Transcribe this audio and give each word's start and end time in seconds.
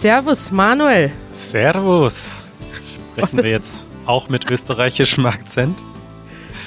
Servus, 0.00 0.50
Manuel. 0.50 1.10
Servus. 1.34 2.34
Sprechen 3.12 3.42
wir 3.42 3.50
jetzt 3.50 3.84
auch 4.06 4.30
mit 4.30 4.50
österreichischem 4.50 5.26
Akzent? 5.26 5.76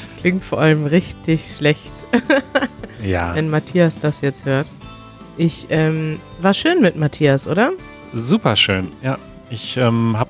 Das 0.02 0.22
klingt 0.22 0.44
vor 0.44 0.60
allem 0.60 0.86
richtig 0.86 1.56
schlecht. 1.58 1.92
Ja. 3.04 3.36
Wenn 3.36 3.50
Matthias 3.50 4.00
das 4.00 4.22
jetzt 4.22 4.46
hört. 4.46 4.72
Ich, 5.36 5.68
ähm, 5.72 6.20
war 6.42 6.54
schön 6.54 6.80
mit 6.80 6.96
Matthias, 6.96 7.48
oder? 7.48 7.74
Super 8.14 8.56
schön. 8.56 8.92
Ja. 9.02 9.18
Ich 9.50 9.76
ähm, 9.76 10.18
habe 10.18 10.30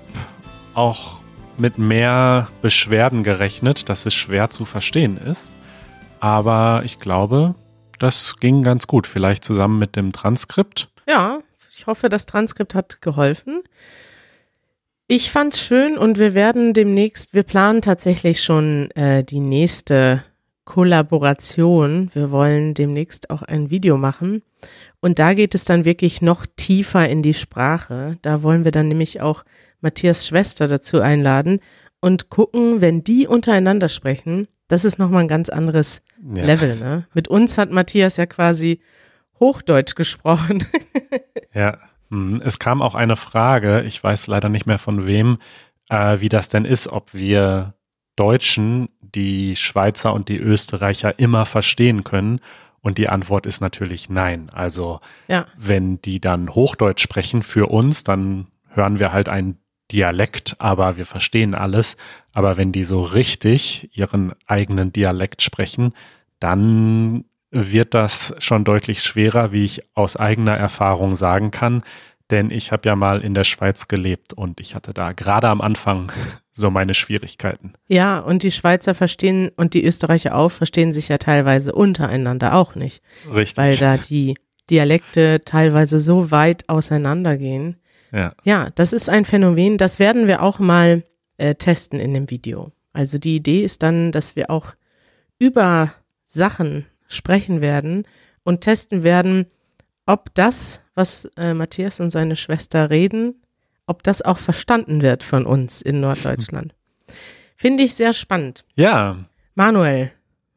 auch 0.74 1.18
mit 1.58 1.78
mehr 1.78 2.48
Beschwerden 2.64 3.22
gerechnet, 3.22 3.90
dass 3.90 4.08
es 4.08 4.16
schwer 4.16 4.50
zu 4.50 4.66
verstehen 4.66 5.18
ist. 5.18 5.54
Aber 6.20 6.82
ich 6.84 6.98
glaube, 6.98 7.54
das 8.00 8.38
ging 8.40 8.64
ganz 8.64 8.88
gut. 8.88 9.06
Vielleicht 9.06 9.44
zusammen 9.44 9.78
mit 9.78 9.96
dem 9.96 10.14
Transkript. 10.14 10.90
Ja, 11.08 11.43
ich 11.84 11.88
hoffe, 11.88 12.08
das 12.08 12.26
Transkript 12.26 12.76
hat 12.76 13.02
geholfen. 13.02 13.62
Ich 15.08 15.32
fand's 15.32 15.60
schön 15.60 15.98
und 15.98 16.18
wir 16.18 16.34
werden 16.34 16.74
demnächst, 16.74 17.34
wir 17.34 17.44
planen 17.44 17.82
tatsächlich 17.82 18.42
schon 18.42 18.90
äh, 18.92 19.26
die 19.26 19.42
nächste 19.42 20.24
Kollaboration. 20.64 22.10
Wir 22.14 22.32
wollen 22.32 22.74
demnächst 22.74 23.30
auch 23.30 23.42
ein 23.42 23.70
Video 23.70 23.98
machen. 23.98 24.44
Und 25.02 25.20
da 25.20 25.34
geht 25.34 25.56
es 25.56 25.66
dann 25.66 25.84
wirklich 25.84 26.22
noch 26.22 26.46
tiefer 26.56 27.10
in 27.10 27.22
die 27.22 27.34
Sprache. 27.34 28.18
Da 28.22 28.44
wollen 28.44 28.64
wir 28.64 28.72
dann 28.72 28.88
nämlich 28.88 29.20
auch 29.20 29.44
Matthias 29.82 30.26
Schwester 30.26 30.70
dazu 30.70 31.02
einladen 31.02 31.60
und 32.00 32.30
gucken, 32.30 32.80
wenn 32.80 33.04
die 33.04 33.28
untereinander 33.28 33.90
sprechen, 33.90 34.48
das 34.70 34.86
ist 34.86 35.00
nochmal 35.00 35.24
ein 35.24 35.28
ganz 35.28 35.50
anderes 35.50 36.02
Ja. 36.34 36.46
Level. 36.46 36.78
Ne? 36.78 37.08
Mit 37.14 37.28
uns 37.28 37.58
hat 37.58 37.72
Matthias 37.72 38.16
ja 38.16 38.26
quasi 38.26 38.80
Hochdeutsch 39.44 39.96
gesprochen. 39.96 40.66
Ja. 41.54 41.78
Hm, 42.10 42.42
Es 42.44 42.58
kam 42.58 42.82
auch 42.82 42.96
eine 42.96 43.16
Frage, 43.16 43.84
ich 43.84 44.04
weiß 44.04 44.26
leider 44.26 44.50
nicht 44.50 44.66
mehr 44.66 44.80
von 44.80 45.06
wem, 45.06 45.38
äh, 45.90 46.20
wie 46.20 46.30
das 46.30 46.50
denn 46.50 46.66
ist, 46.66 46.88
ob 46.88 47.14
wir 47.14 47.76
Deutschen 48.16 48.90
die 49.02 49.56
Schweizer 49.56 50.14
und 50.14 50.30
die 50.30 50.38
Österreicher 50.40 51.20
immer 51.20 51.46
verstehen 51.46 52.04
können. 52.04 52.40
Und 52.82 52.98
die 52.98 53.08
Antwort 53.08 53.46
ist 53.46 53.62
natürlich 53.62 54.10
nein. 54.10 54.50
Also 54.52 55.00
ja, 55.28 55.46
wenn 55.58 56.02
die 56.02 56.20
dann 56.20 56.50
Hochdeutsch 56.50 57.04
sprechen 57.04 57.44
für 57.44 57.68
uns, 57.70 58.04
dann 58.04 58.48
hören 58.70 58.98
wir 58.98 59.14
halt 59.14 59.30
einen 59.30 59.60
Dialekt, 59.92 60.56
aber 60.58 60.98
wir 60.98 61.06
verstehen 61.06 61.54
alles. 61.54 61.98
Aber 62.34 62.58
wenn 62.58 62.72
die 62.72 62.84
so 62.84 63.02
richtig 63.04 63.96
ihren 63.96 64.34
eigenen 64.48 64.92
Dialekt 64.92 65.44
sprechen, 65.44 65.94
dann 66.40 67.26
wird 67.54 67.94
das 67.94 68.34
schon 68.40 68.64
deutlich 68.64 69.04
schwerer, 69.04 69.52
wie 69.52 69.64
ich 69.64 69.84
aus 69.94 70.16
eigener 70.18 70.58
Erfahrung 70.58 71.16
sagen 71.16 71.52
kann. 71.52 71.84
Denn 72.32 72.50
ich 72.52 72.72
habe 72.72 72.88
ja 72.88 72.96
mal 72.96 73.22
in 73.22 73.34
der 73.34 73.44
Schweiz 73.44 73.88
gelebt 73.88 74.34
und 74.34 74.60
ich 74.60 74.74
hatte 74.76 74.94
da 74.94 75.12
gerade 75.12 75.48
am 75.50 75.62
Anfang 75.62 76.12
so 76.52 76.72
meine 76.72 76.94
Schwierigkeiten. 76.94 77.74
ja, 77.88 78.20
und 78.20 78.44
die 78.44 78.52
Schweizer 78.52 78.94
verstehen 78.96 79.52
und 79.56 79.74
die 79.74 79.84
Österreicher 79.86 80.36
auch 80.36 80.50
verstehen 80.50 80.94
sich 80.94 81.10
ja 81.10 81.18
teilweise 81.18 81.74
untereinander 81.74 82.56
auch 82.56 82.76
nicht, 82.76 83.04
Richtig. 83.34 83.58
weil 83.58 83.78
da 83.78 83.98
die 83.98 84.36
Dialekte 84.70 85.42
teilweise 85.46 86.00
so 86.00 86.32
weit 86.32 86.70
auseinandergehen. 86.70 87.78
ja. 88.12 88.34
Ja, 88.44 88.70
das 88.76 88.94
ist 88.94 89.10
ein 89.10 89.26
Phänomen, 89.26 89.78
das 89.78 90.00
werden 90.00 90.26
wir 90.28 90.42
auch 90.42 90.58
mal 90.60 91.04
äh, 91.38 91.56
testen 91.56 92.00
in 92.00 92.14
dem 92.14 92.30
Video. 92.30 92.72
Also 92.94 93.18
die 93.18 93.36
Idee 93.36 93.64
ist 93.64 93.84
dann, 93.84 94.12
dass 94.12 94.36
wir 94.36 94.50
auch 94.50 94.74
über 95.40 95.94
Sachen 96.28 96.86
sprechen 97.08 97.62
werden 97.62 98.08
und 98.44 98.62
testen 98.62 99.04
werden, 99.04 99.48
ob 100.06 100.34
das, 100.34 100.82
was 100.96 101.26
äh, 101.38 101.54
Matthias 101.54 102.00
und 102.00 102.10
seine 102.10 102.36
Schwester 102.36 102.90
reden, 102.90 103.36
ob 103.86 104.04
das 104.04 104.22
auch 104.22 104.38
verstanden 104.38 105.02
wird 105.02 105.24
von 105.24 105.46
uns 105.46 105.82
in 105.82 106.00
Norddeutschland. 106.00 106.74
Finde 107.56 107.84
ich 107.84 107.94
sehr 107.96 108.14
spannend. 108.14 108.66
ja, 108.76 109.18
Manuel, 109.56 110.12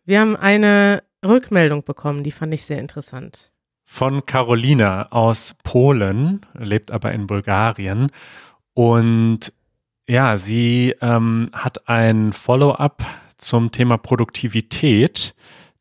wir 0.06 0.20
haben 0.20 0.36
eine 0.36 1.02
Rückmeldung 1.24 1.84
bekommen, 1.84 2.22
die 2.22 2.30
fand 2.30 2.54
ich 2.54 2.64
sehr 2.64 2.78
interessant. 2.78 3.50
von 3.84 4.26
Carolina 4.26 5.12
aus 5.12 5.54
Polen, 5.62 6.40
lebt 6.54 6.90
aber 6.90 7.12
in 7.12 7.26
Bulgarien. 7.26 8.10
Und 8.74 9.52
ja, 10.08 10.38
sie 10.38 10.94
ähm, 11.00 11.50
hat 11.52 11.88
ein 11.88 12.32
Follow-up 12.32 13.04
zum 13.38 13.70
Thema 13.72 13.96
Produktivität. 13.96 15.34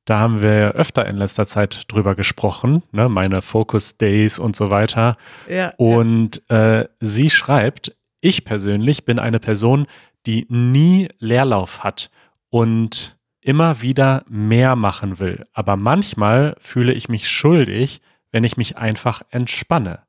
Da 0.06 0.20
haben 0.20 0.42
wir 0.42 0.74
öfter 0.74 1.08
in 1.08 1.18
letzter 1.18 1.48
Zeit 1.48 1.86
drüber 1.88 2.16
gesprochen, 2.16 2.84
ne, 2.92 3.10
meine 3.10 3.42
Focus 3.42 3.98
Days 3.98 4.38
und 4.38 4.56
so 4.56 4.70
weiter. 4.70 5.18
Ja, 5.50 5.74
Und 5.78 6.48
äh, 6.50 6.86
sie 7.00 7.30
schreibt, 7.32 7.96
ich 8.22 8.46
persönlich 8.46 9.06
bin 9.06 9.20
eine 9.20 9.40
Person, 9.40 9.88
die 10.26 10.46
nie 10.50 11.08
Leerlauf 11.20 11.84
hat 11.84 12.10
und 12.50 13.18
immer 13.42 13.82
wieder 13.82 14.24
mehr 14.28 14.76
machen 14.76 15.20
will. 15.20 15.46
Aber 15.54 15.76
manchmal 15.76 16.56
fühle 16.60 16.94
ich 16.94 17.10
mich 17.10 17.30
schuldig, 17.30 18.02
wenn 18.32 18.44
ich 18.44 18.58
mich 18.58 18.78
einfach 18.78 19.22
entspanne. 19.30 20.00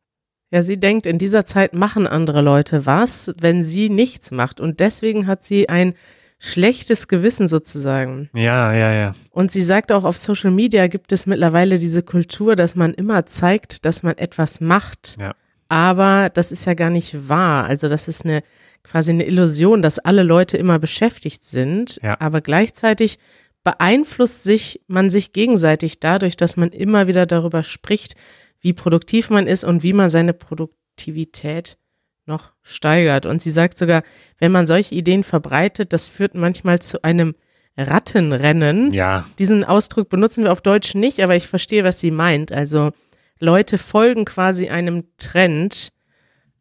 Ja, 0.50 0.62
sie 0.62 0.78
denkt, 0.78 1.06
in 1.06 1.18
dieser 1.18 1.44
Zeit 1.44 1.74
machen 1.74 2.06
andere 2.06 2.40
Leute 2.40 2.86
was, 2.86 3.34
wenn 3.38 3.62
sie 3.62 3.90
nichts 3.90 4.30
macht. 4.30 4.60
Und 4.60 4.80
deswegen 4.80 5.26
hat 5.26 5.42
sie 5.42 5.68
ein 5.68 5.94
schlechtes 6.38 7.08
Gewissen 7.08 7.48
sozusagen. 7.48 8.28
Ja, 8.34 8.72
ja, 8.72 8.92
ja. 8.92 9.14
Und 9.30 9.50
sie 9.50 9.62
sagt 9.62 9.91
auch, 9.92 10.04
auf 10.04 10.16
Social 10.16 10.50
Media 10.50 10.86
gibt 10.86 11.12
es 11.12 11.26
mittlerweile 11.26 11.78
diese 11.78 12.02
Kultur, 12.02 12.56
dass 12.56 12.74
man 12.74 12.94
immer 12.94 13.26
zeigt, 13.26 13.84
dass 13.84 14.02
man 14.02 14.19
etwas 14.19 14.60
macht. 14.60 15.16
Ja. 15.19 15.34
Aber 15.69 16.30
das 16.30 16.52
ist 16.52 16.64
ja 16.66 16.74
gar 16.74 16.91
nicht 16.91 17.28
wahr. 17.28 17.64
Also 17.64 17.88
das 17.88 18.06
ist 18.06 18.24
eine 18.24 18.42
quasi 18.86 19.10
eine 19.10 19.26
Illusion, 19.26 19.82
dass 19.82 19.98
alle 19.98 20.22
Leute 20.22 20.56
immer 20.56 20.78
beschäftigt 20.78 21.44
sind. 21.44 21.98
Ja. 22.02 22.20
Aber 22.20 22.41
gleichzeitig 22.41 23.18
beeinflusst 23.64 24.44
sich 24.44 24.80
man 24.86 25.10
sich 25.10 25.32
gegenseitig 25.32 25.98
dadurch, 25.98 26.36
dass 26.36 26.56
man 26.56 26.70
immer 26.70 27.08
wieder 27.08 27.26
darüber 27.26 27.64
spricht, 27.64 28.14
wie 28.60 28.72
produktiv 28.72 29.28
man 29.28 29.47
ist 29.47 29.64
und 29.64 29.82
wie 29.82 29.92
man 29.92 30.08
seine 30.08 30.32
Produktivität 30.32 31.78
noch 32.26 32.53
steigert. 32.62 33.26
Und 33.26 33.41
sie 33.41 33.50
sagt 33.50 33.78
sogar, 33.78 34.03
wenn 34.38 34.53
man 34.53 34.66
solche 34.66 34.94
Ideen 34.94 35.25
verbreitet, 35.25 35.92
das 35.92 36.09
führt 36.09 36.34
manchmal 36.34 36.81
zu 36.81 37.03
einem 37.04 37.34
Rattenrennen. 37.76 38.92
Ja, 38.92 39.26
Diesen 39.38 39.64
Ausdruck 39.64 40.09
benutzen 40.09 40.44
wir 40.44 40.53
auf 40.53 40.60
Deutsch 40.60 40.94
nicht, 40.94 41.20
aber 41.20 41.36
ich 41.36 41.47
verstehe, 41.47 41.84
was 41.84 42.00
sie 42.00 42.10
meint. 42.10 42.53
Also 42.53 42.92
Leute 43.38 43.78
folgen 43.78 44.25
quasi 44.25 44.69
einem 44.69 45.04
Trend, 45.19 45.92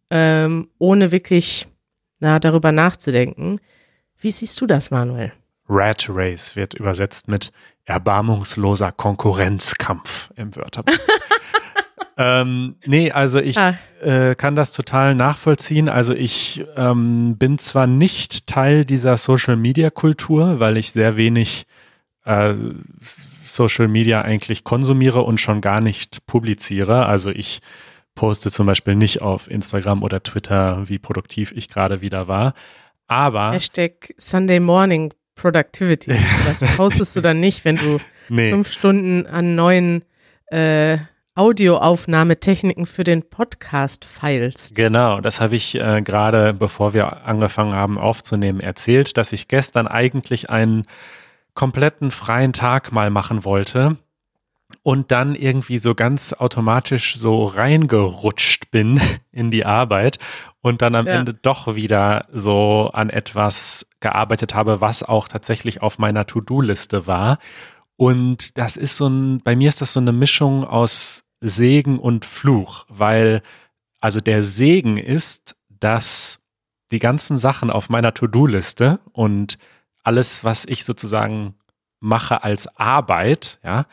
ähm, 0.09 0.69
ohne 0.77 1.11
wirklich 1.11 1.67
na, 2.19 2.39
darüber 2.39 2.71
nachzudenken. 2.71 3.59
Wie 4.17 4.31
siehst 4.31 4.59
du 4.59 4.65
das, 4.67 4.91
Manuel? 4.91 5.31
Rat 5.67 6.07
Race 6.09 6.55
wird 6.55 6.73
übersetzt 6.73 7.27
mit 7.27 7.51
erbarmungsloser 7.85 8.91
Konkurrenzkampf 8.91 10.31
im 10.35 10.55
Wörterbuch. 10.55 10.93
ähm, 12.17 12.75
nee, 12.85 13.11
also 13.11 13.39
ich 13.39 13.57
Ah. 13.57 13.77
äh, 14.01 14.35
kann 14.35 14.55
das 14.55 14.71
total 14.71 15.15
nachvollziehen. 15.15 15.89
Also 15.89 16.13
ich 16.13 16.63
ähm, 16.77 17.37
bin 17.37 17.57
zwar 17.57 17.87
nicht 17.87 18.47
Teil 18.47 18.85
dieser 18.85 19.17
Social-Media-Kultur, 19.17 20.59
weil 20.59 20.77
ich 20.77 20.91
sehr 20.91 21.17
wenig 21.17 21.65
äh, 22.25 22.53
Social 23.45 23.87
Media 23.87 24.21
eigentlich 24.21 24.63
konsumiere 24.63 25.21
und 25.23 25.39
schon 25.39 25.61
gar 25.61 25.81
nicht 25.81 26.25
publiziere. 26.25 27.05
Also 27.05 27.29
ich 27.29 27.59
poste 28.15 28.49
zum 28.49 28.65
Beispiel 28.65 28.95
nicht 28.95 29.21
auf 29.21 29.49
Instagram 29.51 30.01
oder 30.01 30.23
Twitter, 30.23 30.87
wie 30.87 30.99
produktiv 30.99 31.51
ich 31.55 31.69
gerade 31.69 32.01
wieder 32.01 32.27
war. 32.27 32.53
Aber 33.07 33.51
Hashtag 33.51 34.13
Sunday 34.17 34.59
Morning 34.59 35.13
Productivity. 35.35 36.11
Das 36.45 36.61
postest 36.77 37.15
du 37.17 37.21
dann 37.21 37.39
nicht, 37.41 37.65
wenn 37.65 37.75
du 37.75 37.99
nee. 38.29 38.51
fünf 38.51 38.71
Stunden 38.71 39.27
an 39.27 39.55
neuen 39.55 40.05
äh, 40.47 40.97
Audioaufnahmetechniken 41.35 42.85
für 42.85 43.03
den 43.03 43.29
Podcast 43.29 44.05
feilst. 44.05 44.73
Genau, 44.73 45.19
das 45.19 45.41
habe 45.41 45.55
ich 45.55 45.75
äh, 45.75 46.01
gerade, 46.01 46.53
bevor 46.53 46.93
wir 46.93 47.25
angefangen 47.25 47.75
haben 47.75 47.97
aufzunehmen, 47.97 48.61
erzählt, 48.61 49.17
dass 49.17 49.33
ich 49.33 49.49
gestern 49.49 49.87
eigentlich 49.87 50.49
einen 50.49 50.85
kompletten 51.53 52.09
freien 52.11 52.53
Tag 52.53 52.93
mal 52.93 53.09
machen 53.09 53.43
wollte 53.43 53.97
und 54.81 55.11
dann 55.11 55.35
irgendwie 55.35 55.77
so 55.77 55.93
ganz 55.93 56.31
automatisch 56.31 57.17
so 57.17 57.45
reingerutscht 57.45 58.71
bin 58.71 59.01
in 59.33 59.51
die 59.51 59.65
Arbeit 59.65 60.19
und 60.61 60.81
dann 60.81 60.95
am 60.95 61.05
Ja. 61.05 61.13
Ende 61.15 61.33
doch 61.33 61.75
wieder 61.75 62.27
so 62.31 62.89
an 62.93 63.09
etwas 63.09 63.87
gearbeitet 63.99 64.55
habe, 64.55 64.79
was 64.79 65.03
auch 65.03 65.27
tatsächlich 65.27 65.81
auf 65.81 65.99
meiner 65.99 66.25
To-Do-Liste 66.25 67.07
war. 67.07 67.39
Und 67.97 68.57
das 68.57 68.77
ist 68.77 68.97
so 68.97 69.07
ein, 69.07 69.41
bei 69.41 69.55
mir 69.55 69.69
ist 69.69 69.81
das 69.81 69.93
so 69.93 69.99
eine 69.99 70.11
Mischung 70.11 70.65
aus 70.65 71.24
Segen 71.41 71.99
und 71.99 72.25
Fluch, 72.25 72.85
weil 72.89 73.41
also 73.99 74.19
der 74.19 74.43
Segen 74.43 74.97
ist, 74.97 75.55
dass 75.69 76.39
die 76.91 76.99
ganzen 76.99 77.37
Sachen 77.37 77.69
auf 77.71 77.89
meiner 77.89 78.13
To-Do-Liste 78.13 78.99
und 79.11 79.57
alles, 80.03 80.43
was 80.43 80.65
ich 80.65 80.85
sozusagen 80.85 81.55
mache 81.99 82.43
als 82.43 82.67
Arbeit, 82.77 83.59
ja, 83.63 83.85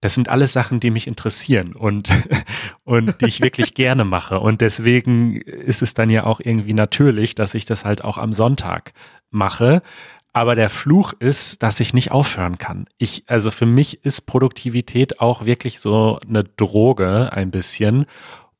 das 0.00 0.14
sind 0.14 0.30
alles 0.30 0.54
Sachen, 0.54 0.80
die 0.80 0.90
mich 0.90 1.06
interessieren 1.06 1.74
und, 1.76 2.10
und 2.84 3.20
die 3.20 3.26
ich 3.26 3.42
wirklich 3.42 3.74
gerne 3.74 4.04
mache. 4.04 4.40
Und 4.40 4.62
deswegen 4.62 5.36
ist 5.36 5.82
es 5.82 5.92
dann 5.92 6.08
ja 6.08 6.24
auch 6.24 6.40
irgendwie 6.40 6.72
natürlich, 6.72 7.34
dass 7.34 7.54
ich 7.54 7.66
das 7.66 7.84
halt 7.84 8.02
auch 8.02 8.16
am 8.16 8.32
Sonntag 8.32 8.94
mache. 9.30 9.82
Aber 10.32 10.54
der 10.54 10.70
Fluch 10.70 11.12
ist, 11.18 11.62
dass 11.62 11.80
ich 11.80 11.92
nicht 11.92 12.12
aufhören 12.12 12.58
kann. 12.58 12.86
Ich, 12.98 13.24
also 13.26 13.50
für 13.50 13.66
mich 13.66 14.04
ist 14.04 14.22
Produktivität 14.22 15.20
auch 15.20 15.44
wirklich 15.44 15.80
so 15.80 16.20
eine 16.26 16.44
Droge 16.44 17.32
ein 17.32 17.50
bisschen. 17.50 18.06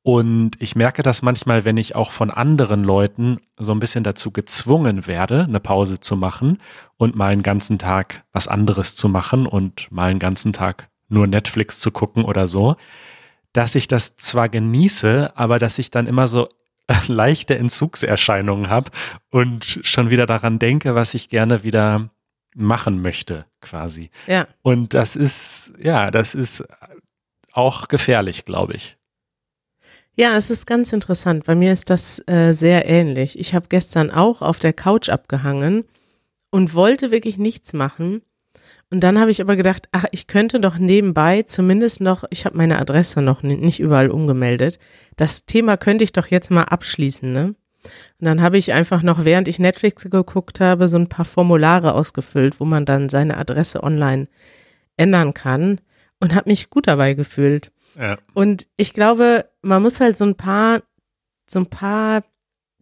Und 0.02 0.52
ich 0.58 0.74
merke 0.74 1.02
das 1.02 1.22
manchmal, 1.22 1.64
wenn 1.64 1.76
ich 1.76 1.94
auch 1.94 2.10
von 2.10 2.30
anderen 2.30 2.82
Leuten 2.82 3.38
so 3.58 3.72
ein 3.72 3.80
bisschen 3.80 4.02
dazu 4.02 4.32
gezwungen 4.32 5.06
werde, 5.06 5.44
eine 5.44 5.60
Pause 5.60 6.00
zu 6.00 6.16
machen 6.16 6.58
und 6.96 7.14
mal 7.14 7.32
einen 7.32 7.42
ganzen 7.42 7.78
Tag 7.78 8.24
was 8.32 8.48
anderes 8.48 8.94
zu 8.96 9.08
machen 9.08 9.46
und 9.46 9.92
mal 9.92 10.10
einen 10.10 10.18
ganzen 10.18 10.52
Tag 10.52 10.88
nur 11.08 11.26
Netflix 11.26 11.80
zu 11.80 11.90
gucken 11.90 12.24
oder 12.24 12.46
so, 12.46 12.76
dass 13.52 13.74
ich 13.74 13.88
das 13.88 14.16
zwar 14.16 14.48
genieße, 14.48 15.32
aber 15.36 15.58
dass 15.58 15.78
ich 15.78 15.90
dann 15.90 16.06
immer 16.06 16.26
so 16.26 16.48
leichte 17.08 17.56
Entzugserscheinungen 17.56 18.68
habe 18.68 18.90
und 19.30 19.80
schon 19.82 20.10
wieder 20.10 20.26
daran 20.26 20.58
denke, 20.58 20.94
was 20.94 21.14
ich 21.14 21.28
gerne 21.28 21.62
wieder 21.62 22.10
machen 22.54 23.00
möchte, 23.00 23.46
quasi. 23.60 24.10
Ja. 24.26 24.48
Und 24.62 24.94
das 24.94 25.16
ist, 25.16 25.72
ja, 25.78 26.10
das 26.10 26.34
ist 26.34 26.64
auch 27.52 27.88
gefährlich, 27.88 28.44
glaube 28.44 28.74
ich. 28.74 28.96
Ja, 30.16 30.36
es 30.36 30.50
ist 30.50 30.66
ganz 30.66 30.92
interessant. 30.92 31.44
Bei 31.44 31.54
mir 31.54 31.72
ist 31.72 31.88
das 31.88 32.22
äh, 32.26 32.52
sehr 32.52 32.86
ähnlich. 32.86 33.38
Ich 33.38 33.54
habe 33.54 33.66
gestern 33.68 34.10
auch 34.10 34.42
auf 34.42 34.58
der 34.58 34.72
Couch 34.72 35.08
abgehangen 35.08 35.84
und 36.50 36.74
wollte 36.74 37.10
wirklich 37.10 37.38
nichts 37.38 37.72
machen. 37.72 38.22
Und 38.90 39.04
dann 39.04 39.20
habe 39.20 39.30
ich 39.30 39.40
aber 39.40 39.54
gedacht, 39.54 39.88
ach, 39.92 40.04
ich 40.10 40.26
könnte 40.26 40.58
doch 40.58 40.76
nebenbei 40.76 41.42
zumindest 41.42 42.00
noch, 42.00 42.24
ich 42.30 42.44
habe 42.44 42.56
meine 42.56 42.78
Adresse 42.78 43.22
noch 43.22 43.42
nicht 43.42 43.78
überall 43.78 44.10
umgemeldet. 44.10 44.80
Das 45.16 45.44
Thema 45.44 45.76
könnte 45.76 46.02
ich 46.02 46.12
doch 46.12 46.26
jetzt 46.26 46.50
mal 46.50 46.64
abschließen, 46.64 47.30
ne? 47.32 47.54
Und 47.82 48.26
dann 48.26 48.42
habe 48.42 48.58
ich 48.58 48.72
einfach 48.72 49.02
noch, 49.02 49.24
während 49.24 49.48
ich 49.48 49.58
Netflix 49.58 50.04
geguckt 50.10 50.60
habe, 50.60 50.88
so 50.88 50.98
ein 50.98 51.08
paar 51.08 51.24
Formulare 51.24 51.94
ausgefüllt, 51.94 52.60
wo 52.60 52.64
man 52.64 52.84
dann 52.84 53.08
seine 53.08 53.38
Adresse 53.38 53.82
online 53.82 54.28
ändern 54.96 55.32
kann 55.32 55.80
und 56.18 56.34
habe 56.34 56.50
mich 56.50 56.68
gut 56.68 56.86
dabei 56.86 57.14
gefühlt. 57.14 57.72
Ja. 57.98 58.18
Und 58.34 58.66
ich 58.76 58.92
glaube, 58.92 59.46
man 59.62 59.82
muss 59.82 60.00
halt 60.00 60.16
so 60.16 60.24
ein 60.24 60.34
paar, 60.34 60.82
so 61.46 61.60
ein 61.60 61.66
paar 61.66 62.22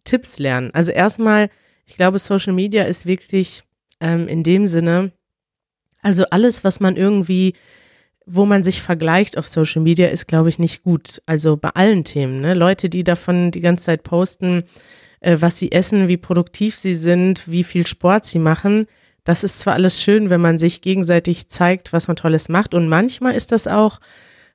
Tipps 0.03 0.37
lernen. 0.37 0.71
Also 0.73 0.91
erstmal, 0.91 1.49
ich 1.85 1.95
glaube, 1.95 2.19
Social 2.19 2.53
Media 2.53 2.83
ist 2.83 3.05
wirklich 3.05 3.63
ähm, 4.01 4.27
in 4.27 4.43
dem 4.43 4.67
Sinne, 4.67 5.13
also 6.01 6.25
alles, 6.29 6.63
was 6.63 6.79
man 6.79 6.95
irgendwie, 6.95 7.53
wo 8.25 8.45
man 8.45 8.63
sich 8.63 8.81
vergleicht 8.81 9.37
auf 9.37 9.47
Social 9.47 9.81
Media, 9.81 10.07
ist, 10.07 10.27
glaube 10.27 10.49
ich, 10.49 10.59
nicht 10.59 10.83
gut. 10.83 11.21
Also 11.25 11.57
bei 11.57 11.69
allen 11.69 12.03
Themen. 12.03 12.41
Ne? 12.41 12.53
Leute, 12.53 12.89
die 12.89 13.03
davon 13.03 13.51
die 13.51 13.61
ganze 13.61 13.85
Zeit 13.85 14.03
posten, 14.03 14.63
äh, 15.19 15.37
was 15.39 15.57
sie 15.57 15.71
essen, 15.71 16.07
wie 16.07 16.17
produktiv 16.17 16.75
sie 16.75 16.95
sind, 16.95 17.47
wie 17.47 17.63
viel 17.63 17.85
Sport 17.85 18.25
sie 18.25 18.39
machen. 18.39 18.87
Das 19.23 19.43
ist 19.43 19.59
zwar 19.59 19.73
alles 19.73 20.01
schön, 20.01 20.29
wenn 20.29 20.41
man 20.41 20.57
sich 20.57 20.81
gegenseitig 20.81 21.49
zeigt, 21.49 21.93
was 21.93 22.07
man 22.07 22.15
Tolles 22.15 22.49
macht. 22.49 22.73
Und 22.73 22.87
manchmal 22.87 23.35
ist 23.35 23.51
das 23.51 23.67
auch 23.67 23.99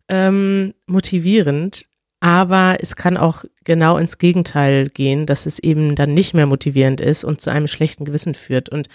ähm, 0.09 0.75
motivierend, 0.87 1.87
aber 2.21 2.79
es 2.81 2.97
kann 2.97 3.17
auch 3.17 3.45
genau 3.65 3.99
ins 3.99 4.19
Gegenteil 4.19 4.89
gehen, 4.89 5.27
dass 5.27 5.47
es 5.47 5.59
eben 5.59 5.95
dann 5.95 6.15
nicht 6.15 6.33
mehr 6.35 6.47
motivierend 6.47 7.01
ist 7.01 7.23
und 7.23 7.41
zu 7.41 7.51
einem 7.51 7.67
schlechten 7.67 8.05
Gewissen 8.05 8.35
führt. 8.35 8.69
Und 8.69 8.89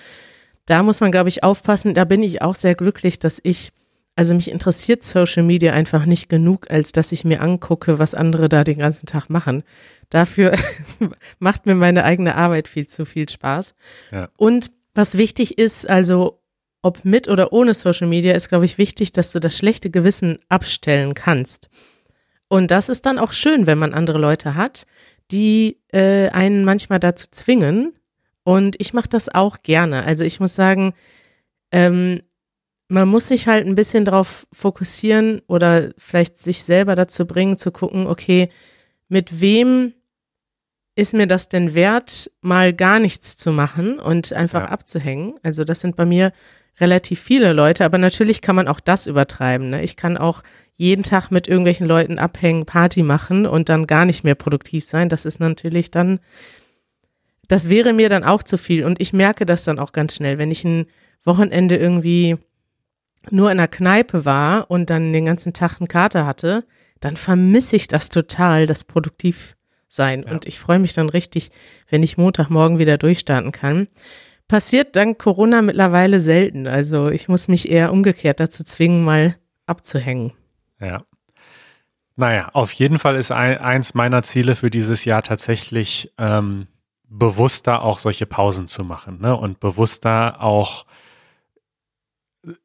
da 0.69 0.83
muss 0.83 1.00
man, 1.00 1.12
glaube 1.12 1.30
ich, 1.30 1.44
aufpassen. 1.44 1.94
Da 1.94 2.06
bin 2.06 2.21
ich 2.21 2.42
auch 2.42 2.56
sehr 2.56 2.75
glücklich, 2.75 3.18
dass 3.18 3.39
ich, 3.42 3.71
also 4.16 4.36
mich 4.36 4.51
interessiert 4.51 5.04
Social 5.04 5.44
Media 5.44 5.74
einfach 5.74 6.06
nicht 6.06 6.30
genug, 6.30 6.69
als 6.69 6.92
dass 6.92 7.12
ich 7.12 7.25
mir 7.25 7.42
angucke, 7.42 7.98
was 7.98 8.13
andere 8.13 8.50
da 8.50 8.63
den 8.63 8.77
ganzen 8.77 9.07
Tag 9.07 9.30
machen. 9.30 9.63
Dafür 10.10 10.56
macht 11.39 11.66
mir 11.66 11.75
meine 11.75 12.04
eigene 12.04 12.36
Arbeit 12.36 12.68
viel 12.68 12.88
zu 12.88 13.06
viel 13.06 13.27
Spaß. 13.27 13.74
Ja. 14.12 14.30
Und 14.38 14.71
was 14.94 15.18
wichtig 15.18 15.57
ist, 15.57 15.89
also 15.89 16.39
ob 16.81 17.04
mit 17.04 17.27
oder 17.27 17.51
ohne 17.51 17.74
Social 17.74 18.07
Media, 18.07 18.33
ist, 18.33 18.50
glaube 18.50 18.65
ich, 18.65 18.77
wichtig, 18.77 19.12
dass 19.12 19.31
du 19.31 19.39
das 19.39 19.57
schlechte 19.57 19.89
Gewissen 19.89 20.39
abstellen 20.50 21.13
kannst. 21.13 21.69
Und 22.48 22.72
das 22.72 22.89
ist 22.89 23.06
dann 23.06 23.19
auch 23.19 23.31
schön, 23.31 23.65
wenn 23.68 23.77
man 23.77 23.94
andere 23.94 24.18
Leute 24.18 24.56
hat, 24.56 24.86
die 25.31 25.77
äh, 25.92 26.30
einen 26.30 26.63
manchmal 26.63 27.00
dazu 27.00 27.27
zwingen. 27.31 27.94
Und 28.50 28.78
ich 28.80 28.94
mache 28.94 29.10
das 29.10 29.30
auch 29.30 29.62
gerne. 29.62 30.06
Also 30.06 30.24
ich 30.24 30.40
muss 30.40 30.56
sagen, 30.56 30.96
ähm, 31.72 32.24
man 32.88 33.07
muss 33.07 33.28
sich 33.28 33.48
halt 33.48 33.68
ein 33.68 33.75
bisschen 33.75 34.06
darauf 34.06 34.48
fokussieren 34.51 35.44
oder 35.46 35.92
vielleicht 36.00 36.40
sich 36.40 36.63
selber 36.63 36.96
dazu 36.96 37.28
bringen, 37.28 37.57
zu 37.57 37.72
gucken, 37.72 38.07
okay, 38.07 38.50
mit 39.07 39.40
wem 39.40 39.94
ist 40.96 41.13
mir 41.13 41.28
das 41.28 41.48
denn 41.48 41.75
wert, 41.75 42.31
mal 42.42 42.74
gar 42.74 42.98
nichts 42.98 43.38
zu 43.38 43.51
machen 43.51 44.00
und 44.00 44.34
einfach 44.34 44.62
ja. 44.62 44.69
abzuhängen? 44.69 45.36
Also 45.44 45.63
das 45.63 45.81
sind 45.81 45.96
bei 45.96 46.07
mir 46.07 46.34
relativ 46.80 47.19
viele 47.19 47.54
Leute, 47.54 47.86
aber 47.86 48.00
natürlich 48.00 48.42
kann 48.42 48.56
man 48.56 48.68
auch 48.68 48.80
das 48.80 49.06
übertreiben. 49.06 49.69
Ne? 49.69 49.84
Ich 49.84 49.96
kann 49.96 50.18
auch 50.18 50.42
jeden 50.74 51.04
Tag 51.04 51.30
mit 51.30 51.48
irgendwelchen 51.48 51.86
Leuten 51.86 52.18
abhängen, 52.18 52.66
Party 52.66 53.04
machen 53.04 53.46
und 53.46 53.69
dann 53.69 53.86
gar 53.86 54.06
nicht 54.06 54.24
mehr 54.24 54.34
produktiv 54.34 54.86
sein. 54.86 55.07
Das 55.07 55.25
ist 55.25 55.40
natürlich 55.40 55.92
dann, 55.92 56.19
das 57.50 57.68
wäre 57.68 57.92
mir 57.92 58.07
dann 58.07 58.24
auch 58.24 58.42
zu 58.42 58.57
viel. 58.57 58.86
Und 58.86 59.01
ich 59.01 59.12
merke 59.12 59.46
das 59.46 59.66
dann 59.66 59.78
auch 59.78 59.92
ganz 59.92 60.16
schnell, 60.16 60.38
wenn 60.38 60.51
ich 60.51 60.63
ein 60.63 60.86
Wochenende 61.25 61.75
irgendwie 61.75 62.38
nur 63.30 63.51
in 63.51 63.57
der 63.57 63.68
Kneipe 63.68 64.24
war 64.24 64.72
und 64.72 64.90
dann 64.90 65.12
den 65.12 65.25
ganzen 65.25 65.51
Tag 65.51 65.81
einen 65.81 65.90
Kater 65.90 66.25
hatte, 66.25 66.63
dann 67.01 67.18
vermisse 67.18 67.75
ich 67.75 67.90
das 67.90 68.07
total, 68.07 68.66
das 68.66 68.86
Produktivsein. 68.86 70.24
Ja. 70.24 70.31
Und 70.31 70.46
ich 70.46 70.60
freue 70.60 70.80
mich 70.80 70.94
dann 70.94 71.10
richtig, 71.10 71.51
wenn 71.90 72.04
ich 72.04 72.18
Montagmorgen 72.18 72.80
wieder 72.80 72.98
durchstarten 72.98 73.51
kann 73.51 73.88
passiert 74.50 74.98
dank 74.98 75.18
Corona 75.18 75.62
mittlerweile 75.62 76.19
selten. 76.19 76.68
Also 76.68 77.07
ich 77.07 77.30
muss 77.30 77.48
mich 77.48 77.72
eher 77.72 77.94
umgekehrt 77.94 78.42
dazu 78.42 78.66
zwingen, 78.66 79.06
mal 79.06 79.38
abzuhängen. 79.66 80.34
Ja. 80.81 81.04
Naja, 82.18 82.50
auf 82.51 82.74
jeden 82.74 83.00
Fall 83.00 83.16
ist 83.16 83.31
ein, 83.31 83.60
eins 83.60 83.94
meiner 83.94 84.24
Ziele 84.24 84.57
für 84.57 84.69
dieses 84.69 85.06
Jahr 85.06 85.24
tatsächlich 85.24 86.12
ähm, 86.18 86.68
bewusster 87.09 87.81
auch 87.81 88.00
solche 88.00 88.25
Pausen 88.25 88.67
zu 88.67 88.84
machen 88.84 89.19
ne? 89.19 89.36
und 89.36 89.60
bewusster 89.60 90.41
auch 90.41 90.86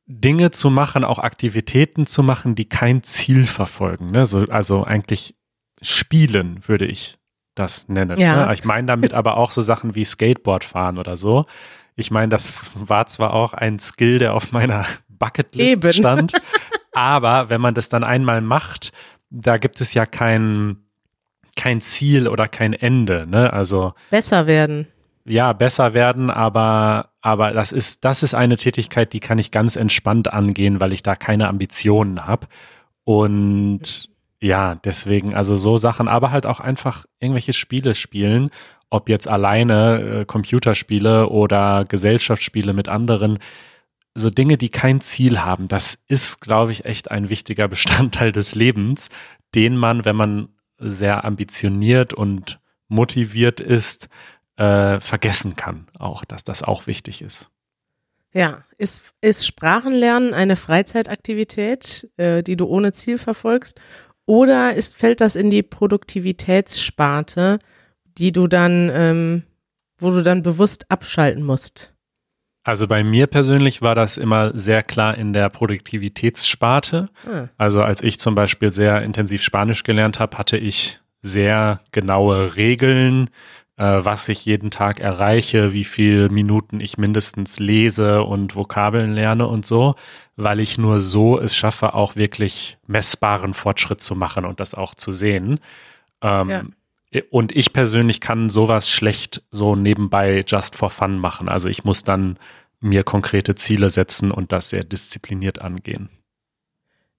Dinge 0.06 0.50
zu 0.50 0.70
machen, 0.70 1.02
auch 1.02 1.18
Aktivitäten 1.18 2.06
zu 2.06 2.22
machen, 2.22 2.54
die 2.54 2.68
kein 2.68 3.02
Ziel 3.02 3.46
verfolgen. 3.46 4.10
Ne? 4.10 4.26
So, 4.26 4.44
also 4.44 4.84
eigentlich 4.84 5.34
spielen, 5.80 6.68
würde 6.68 6.86
ich 6.86 7.18
das 7.54 7.88
nennen. 7.88 8.18
Ja. 8.18 8.46
Ne? 8.46 8.54
Ich 8.54 8.64
meine 8.64 8.86
damit 8.86 9.14
aber 9.14 9.36
auch 9.36 9.50
so 9.50 9.60
Sachen 9.60 9.94
wie 9.94 10.04
Skateboard 10.04 10.64
fahren 10.64 10.98
oder 10.98 11.16
so. 11.16 11.46
Ich 11.96 12.10
meine, 12.10 12.28
das 12.28 12.70
war 12.74 13.06
zwar 13.06 13.32
auch 13.32 13.54
ein 13.54 13.78
Skill, 13.78 14.18
der 14.18 14.34
auf 14.34 14.52
meiner 14.52 14.84
Bucketlist 15.08 15.84
Eben. 15.84 15.92
stand, 15.92 16.32
aber 16.92 17.48
wenn 17.50 17.60
man 17.60 17.74
das 17.74 17.88
dann 17.88 18.04
einmal 18.04 18.40
macht, 18.40 18.92
da 19.30 19.56
gibt 19.56 19.80
es 19.80 19.94
ja 19.94 20.06
kein, 20.06 20.83
kein 21.56 21.80
Ziel 21.80 22.28
oder 22.28 22.48
kein 22.48 22.72
Ende. 22.72 23.26
Ne? 23.28 23.52
Also 23.52 23.94
besser 24.10 24.46
werden. 24.46 24.88
Ja, 25.26 25.52
besser 25.54 25.94
werden, 25.94 26.30
aber 26.30 27.10
aber 27.22 27.52
das 27.52 27.72
ist 27.72 28.04
das 28.04 28.22
ist 28.22 28.34
eine 28.34 28.56
Tätigkeit, 28.56 29.12
die 29.12 29.20
kann 29.20 29.38
ich 29.38 29.50
ganz 29.50 29.76
entspannt 29.76 30.32
angehen, 30.32 30.80
weil 30.80 30.92
ich 30.92 31.02
da 31.02 31.14
keine 31.14 31.48
Ambitionen 31.48 32.26
habe 32.26 32.46
und 33.04 34.10
ja, 34.44 34.74
deswegen, 34.74 35.34
also 35.34 35.56
so 35.56 35.78
Sachen, 35.78 36.06
aber 36.06 36.30
halt 36.30 36.44
auch 36.44 36.60
einfach 36.60 37.06
irgendwelche 37.18 37.54
Spiele 37.54 37.94
spielen, 37.94 38.50
ob 38.90 39.08
jetzt 39.08 39.26
alleine 39.26 40.00
äh, 40.00 40.24
Computerspiele 40.26 41.30
oder 41.30 41.86
Gesellschaftsspiele 41.88 42.74
mit 42.74 42.88
anderen, 42.88 43.38
so 44.14 44.28
Dinge, 44.28 44.58
die 44.58 44.68
kein 44.68 45.00
Ziel 45.00 45.40
haben. 45.40 45.66
Das 45.68 45.98
ist, 46.08 46.40
glaube 46.40 46.72
ich, 46.72 46.84
echt 46.84 47.10
ein 47.10 47.30
wichtiger 47.30 47.68
Bestandteil 47.74 48.32
des 48.32 48.54
Lebens, 48.54 49.08
den 49.54 49.76
man, 49.78 50.04
wenn 50.04 50.16
man 50.16 50.48
sehr 50.78 51.24
ambitioniert 51.24 52.12
und 52.12 52.60
motiviert 52.88 53.60
ist, 53.60 54.08
äh, 54.56 55.00
vergessen 55.00 55.56
kann. 55.56 55.88
Auch, 55.98 56.24
dass 56.24 56.44
das 56.44 56.62
auch 56.62 56.86
wichtig 56.86 57.22
ist. 57.22 57.50
Ja, 58.32 58.64
ist, 58.78 59.14
ist 59.20 59.46
Sprachenlernen 59.46 60.34
eine 60.34 60.56
Freizeitaktivität, 60.56 62.10
äh, 62.16 62.42
die 62.42 62.56
du 62.56 62.66
ohne 62.66 62.92
Ziel 62.92 63.16
verfolgst? 63.16 63.80
Oder 64.26 64.74
ist, 64.74 64.96
fällt 64.96 65.20
das 65.20 65.36
in 65.36 65.50
die 65.50 65.62
Produktivitätssparte, 65.62 67.60
die 68.18 68.32
du 68.32 68.48
dann, 68.48 68.90
ähm, 68.92 69.42
wo 69.98 70.10
du 70.10 70.22
dann 70.22 70.42
bewusst 70.42 70.90
abschalten 70.90 71.44
musst? 71.44 71.93
Also 72.64 72.88
bei 72.88 73.04
mir 73.04 73.26
persönlich 73.26 73.82
war 73.82 73.94
das 73.94 74.16
immer 74.16 74.56
sehr 74.58 74.82
klar 74.82 75.16
in 75.18 75.34
der 75.34 75.50
Produktivitätssparte. 75.50 77.10
Ah. 77.30 77.48
Also 77.58 77.82
als 77.82 78.02
ich 78.02 78.18
zum 78.18 78.34
Beispiel 78.34 78.70
sehr 78.70 79.02
intensiv 79.02 79.42
Spanisch 79.42 79.84
gelernt 79.84 80.18
habe, 80.18 80.38
hatte 80.38 80.56
ich 80.56 80.98
sehr 81.20 81.80
genaue 81.92 82.56
Regeln, 82.56 83.28
äh, 83.76 83.84
was 83.84 84.30
ich 84.30 84.46
jeden 84.46 84.70
Tag 84.70 85.00
erreiche, 85.00 85.74
wie 85.74 85.84
viel 85.84 86.30
Minuten 86.30 86.80
ich 86.80 86.96
mindestens 86.96 87.58
lese 87.60 88.22
und 88.24 88.56
Vokabeln 88.56 89.12
lerne 89.12 89.46
und 89.46 89.66
so, 89.66 89.94
weil 90.36 90.58
ich 90.58 90.78
nur 90.78 91.02
so 91.02 91.38
es 91.38 91.54
schaffe, 91.54 91.92
auch 91.92 92.16
wirklich 92.16 92.78
messbaren 92.86 93.52
Fortschritt 93.52 94.00
zu 94.00 94.16
machen 94.16 94.46
und 94.46 94.58
das 94.58 94.74
auch 94.74 94.94
zu 94.94 95.12
sehen. 95.12 95.60
Ähm, 96.22 96.48
ja. 96.48 96.62
Und 97.30 97.56
ich 97.56 97.72
persönlich 97.72 98.20
kann 98.20 98.50
sowas 98.50 98.90
schlecht 98.90 99.42
so 99.50 99.76
nebenbei 99.76 100.44
just 100.46 100.74
for 100.74 100.90
fun 100.90 101.18
machen. 101.18 101.48
Also 101.48 101.68
ich 101.68 101.84
muss 101.84 102.02
dann 102.02 102.38
mir 102.80 103.04
konkrete 103.04 103.54
Ziele 103.54 103.88
setzen 103.90 104.30
und 104.30 104.52
das 104.52 104.70
sehr 104.70 104.84
diszipliniert 104.84 105.60
angehen. 105.60 106.08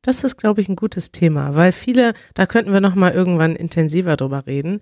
Das 0.01 0.23
ist, 0.23 0.37
glaube 0.37 0.61
ich, 0.61 0.69
ein 0.69 0.75
gutes 0.75 1.11
Thema, 1.11 1.55
weil 1.55 1.71
viele, 1.71 2.13
da 2.35 2.45
könnten 2.45 2.71
wir 2.71 2.81
noch 2.81 2.93
mal 2.93 3.11
irgendwann 3.13 3.55
intensiver 3.55 4.15
drüber 4.17 4.45
reden, 4.45 4.81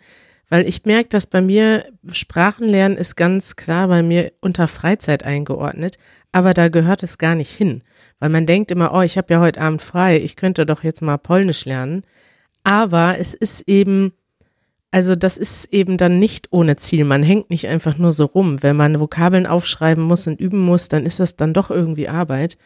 weil 0.50 0.68
ich 0.68 0.84
merke, 0.84 1.08
dass 1.08 1.28
bei 1.28 1.42
mir 1.42 1.86
Sprachenlernen 2.12 2.98
ist 2.98 3.16
ganz 3.16 3.56
klar 3.56 3.88
bei 3.88 4.04
mir 4.04 4.34
unter 4.42 4.68
Freizeit 4.68 5.24
eingeordnet, 5.24 5.98
aber 6.34 6.54
da 6.54 6.68
gehört 6.68 7.04
es 7.04 7.18
gar 7.18 7.36
nicht 7.36 7.52
hin, 7.52 7.84
weil 8.20 8.30
man 8.30 8.46
denkt 8.46 8.70
immer, 8.70 8.94
oh, 8.94 9.02
ich 9.02 9.18
habe 9.18 9.34
ja 9.34 9.40
heute 9.40 9.62
Abend 9.62 9.82
frei, 9.82 10.18
ich 10.18 10.36
könnte 10.36 10.66
doch 10.66 10.84
jetzt 10.84 11.02
mal 11.02 11.18
Polnisch 11.18 11.64
lernen, 11.64 12.04
aber 12.66 13.18
es 13.18 13.34
ist 13.34 13.62
eben 13.70 14.12
also 14.94 15.16
das 15.16 15.38
ist 15.38 15.74
eben 15.74 15.98
dann 15.98 16.20
nicht 16.20 16.50
ohne 16.52 16.76
Ziel. 16.76 17.04
Man 17.04 17.24
hängt 17.24 17.50
nicht 17.50 17.68
einfach 17.68 17.98
nur 17.98 18.12
so 18.12 18.26
rum. 18.26 18.62
Wenn 18.62 18.76
man 18.76 19.00
Vokabeln 19.00 19.48
aufschreiben 19.48 20.04
muss 20.04 20.28
und 20.28 20.40
üben 20.40 20.60
muss, 20.60 20.88
dann 20.88 21.08
ist 21.08 21.20
das 21.20 21.36
dann 21.36 21.52
doch 21.52 21.72
irgendwie 21.72 22.08
Arbeit. 22.08 22.60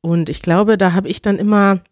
Und 0.00 0.30
ich 0.30 0.40
glaube, 0.40 0.78
da 0.78 0.94
habe 0.94 1.10
ich 1.10 1.20
dann 1.20 1.38
immer, 1.38 1.82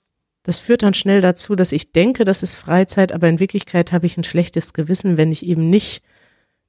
das 0.44 0.60
führt 0.60 0.82
dann 0.82 0.94
schnell 0.94 1.20
dazu, 1.20 1.56
dass 1.56 1.72
ich 1.72 1.92
denke, 1.92 2.24
das 2.24 2.42
ist 2.42 2.54
Freizeit, 2.54 3.12
aber 3.12 3.28
in 3.28 3.38
Wirklichkeit 3.38 3.92
habe 3.92 4.06
ich 4.06 4.16
ein 4.16 4.24
schlechtes 4.24 4.72
Gewissen, 4.72 5.18
wenn 5.18 5.30
ich 5.30 5.44
eben 5.44 5.68
nicht 5.68 6.02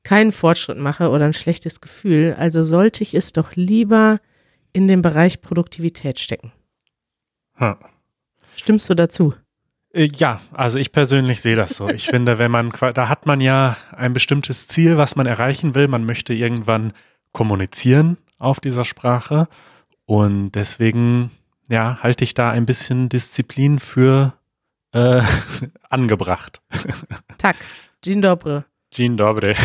keinen 0.03 0.33
Fortschritt 0.33 0.77
mache 0.77 1.09
oder 1.09 1.23
ein 1.23 1.33
schlechtes 1.33 1.79
Gefühl. 1.79 2.35
Also 2.37 2.61
sollte 2.61 3.03
ich 3.03 3.13
es 3.13 3.31
doch 3.31 3.55
lieber 3.55 4.19
in 4.73 4.89
den 4.89 5.01
Bereich 5.01 5.39
Produktivität 5.39 6.19
stecken. 6.19 6.51
Hm. 7.53 7.77
Stimmst 8.57 8.89
du 8.89 8.95
dazu? 8.95 9.33
Äh, 9.93 10.09
ja, 10.15 10.41
also 10.51 10.79
ich 10.79 10.91
persönlich 10.91 11.41
sehe 11.41 11.55
das 11.55 11.75
so. 11.75 11.89
Ich 11.89 12.05
finde, 12.09 12.37
wenn 12.39 12.51
man, 12.51 12.71
da 12.93 13.09
hat 13.09 13.25
man 13.25 13.41
ja 13.41 13.77
ein 13.95 14.13
bestimmtes 14.13 14.67
Ziel, 14.67 14.97
was 14.97 15.15
man 15.15 15.25
erreichen 15.25 15.75
will. 15.75 15.87
Man 15.87 16.05
möchte 16.05 16.33
irgendwann 16.33 16.93
kommunizieren 17.31 18.17
auf 18.37 18.59
dieser 18.59 18.85
Sprache. 18.85 19.47
Und 20.05 20.51
deswegen, 20.51 21.31
ja, 21.69 21.99
halte 22.01 22.23
ich 22.23 22.33
da 22.33 22.49
ein 22.49 22.65
bisschen 22.65 23.09
Disziplin 23.09 23.79
für 23.79 24.33
äh, 24.93 25.21
angebracht. 25.89 26.61
Tak, 27.37 27.57
dzień 28.01 28.21
dobry. 28.21 28.63
Dzień 28.91 29.17
dobry. 29.17 29.55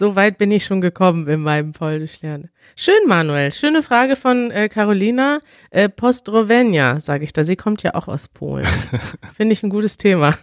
So 0.00 0.16
weit 0.16 0.38
bin 0.38 0.50
ich 0.50 0.64
schon 0.64 0.80
gekommen 0.80 1.28
in 1.28 1.42
meinem 1.42 1.72
Polnisch 1.72 2.22
lernen. 2.22 2.48
Schön, 2.74 3.06
Manuel. 3.06 3.52
Schöne 3.52 3.82
Frage 3.82 4.16
von 4.16 4.50
äh, 4.50 4.70
Carolina 4.70 5.40
äh, 5.68 5.90
Postrowenia, 5.90 7.00
sage 7.00 7.24
ich 7.24 7.34
da. 7.34 7.44
Sie 7.44 7.56
kommt 7.56 7.82
ja 7.82 7.94
auch 7.94 8.08
aus 8.08 8.26
Polen. 8.26 8.64
Finde 9.34 9.52
ich 9.52 9.62
ein 9.62 9.68
gutes 9.68 9.98
Thema. 9.98 10.38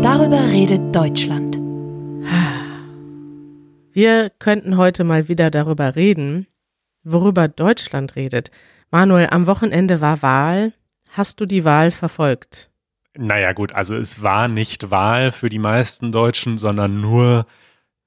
Darüber 0.00 0.40
redet 0.50 0.96
Deutschland. 0.96 1.58
Wir 3.92 4.30
könnten 4.38 4.78
heute 4.78 5.04
mal 5.04 5.28
wieder 5.28 5.50
darüber 5.50 5.94
reden, 5.94 6.46
worüber 7.04 7.48
Deutschland 7.48 8.16
redet. 8.16 8.50
Manuel, 8.90 9.26
am 9.30 9.46
Wochenende 9.46 10.00
war 10.00 10.22
Wahl. 10.22 10.72
Hast 11.10 11.38
du 11.42 11.44
die 11.44 11.66
Wahl 11.66 11.90
verfolgt? 11.90 12.67
Naja 13.20 13.52
gut, 13.52 13.72
also 13.72 13.96
es 13.96 14.22
war 14.22 14.46
nicht 14.46 14.92
Wahl 14.92 15.32
für 15.32 15.48
die 15.48 15.58
meisten 15.58 16.12
Deutschen, 16.12 16.56
sondern 16.56 17.00
nur 17.00 17.46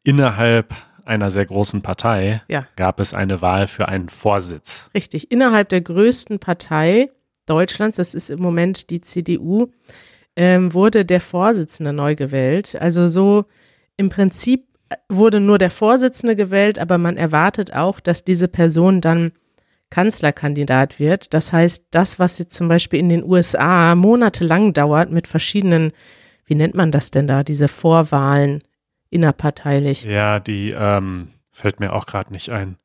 innerhalb 0.03 0.74
einer 1.03 1.30
sehr 1.30 1.46
großen 1.46 1.82
Partei 1.82 2.41
ja. 2.48 2.65
gab 2.77 3.01
es 3.01 3.13
eine 3.13 3.41
Wahl 3.41 3.68
für 3.68 3.89
einen 3.89 4.08
Vorsitz. 4.08 4.89
Richtig, 4.94 5.30
innerhalb 5.30 5.68
der 5.68 5.82
größten 5.82 6.39
Partei 6.39 7.12
Deutschlands, 7.46 7.98
das 7.98 8.13
ist 8.13 8.30
im 8.30 8.39
Moment 8.39 8.89
die 8.89 9.01
CDU, 9.01 9.68
ähm, 10.38 10.74
wurde 10.74 11.03
der 11.03 11.20
Vorsitzende 11.20 11.91
neu 11.91 12.15
gewählt. 12.15 12.77
Also 12.80 13.10
so 13.10 13.44
im 13.98 14.08
Prinzip 14.08 14.65
wurde 15.10 15.41
nur 15.41 15.58
der 15.58 15.72
Vorsitzende 15.72 16.38
gewählt, 16.38 16.80
aber 16.80 16.98
man 16.98 17.18
erwartet 17.18 17.74
auch, 17.74 18.00
dass 18.00 18.24
diese 18.24 18.48
Person 18.48 19.01
dann 19.01 19.34
Kanzlerkandidat 19.91 21.00
wird. 21.00 21.36
Das 21.36 21.53
heißt, 21.53 21.86
das, 21.91 22.17
was 22.17 22.39
jetzt 22.39 22.55
zum 22.55 22.67
Beispiel 22.67 23.00
in 23.00 23.10
den 23.10 23.24
USA 23.24 23.93
monatelang 23.93 24.74
dauert 24.74 25.12
mit 25.12 25.27
verschiedenen, 25.27 25.91
wie 26.45 26.55
nennt 26.55 26.74
man 26.74 26.91
das 26.91 27.12
denn 27.12 27.27
da, 27.27 27.43
diese 27.43 27.67
Vorwahlen 27.67 28.63
innerparteilich? 29.12 30.05
Ja, 30.05 30.39
die 30.39 30.71
ähm, 30.71 31.27
fällt 31.51 31.79
mir 31.79 31.93
auch 31.93 32.07
gerade 32.07 32.31
nicht 32.31 32.50
ein. 32.50 32.77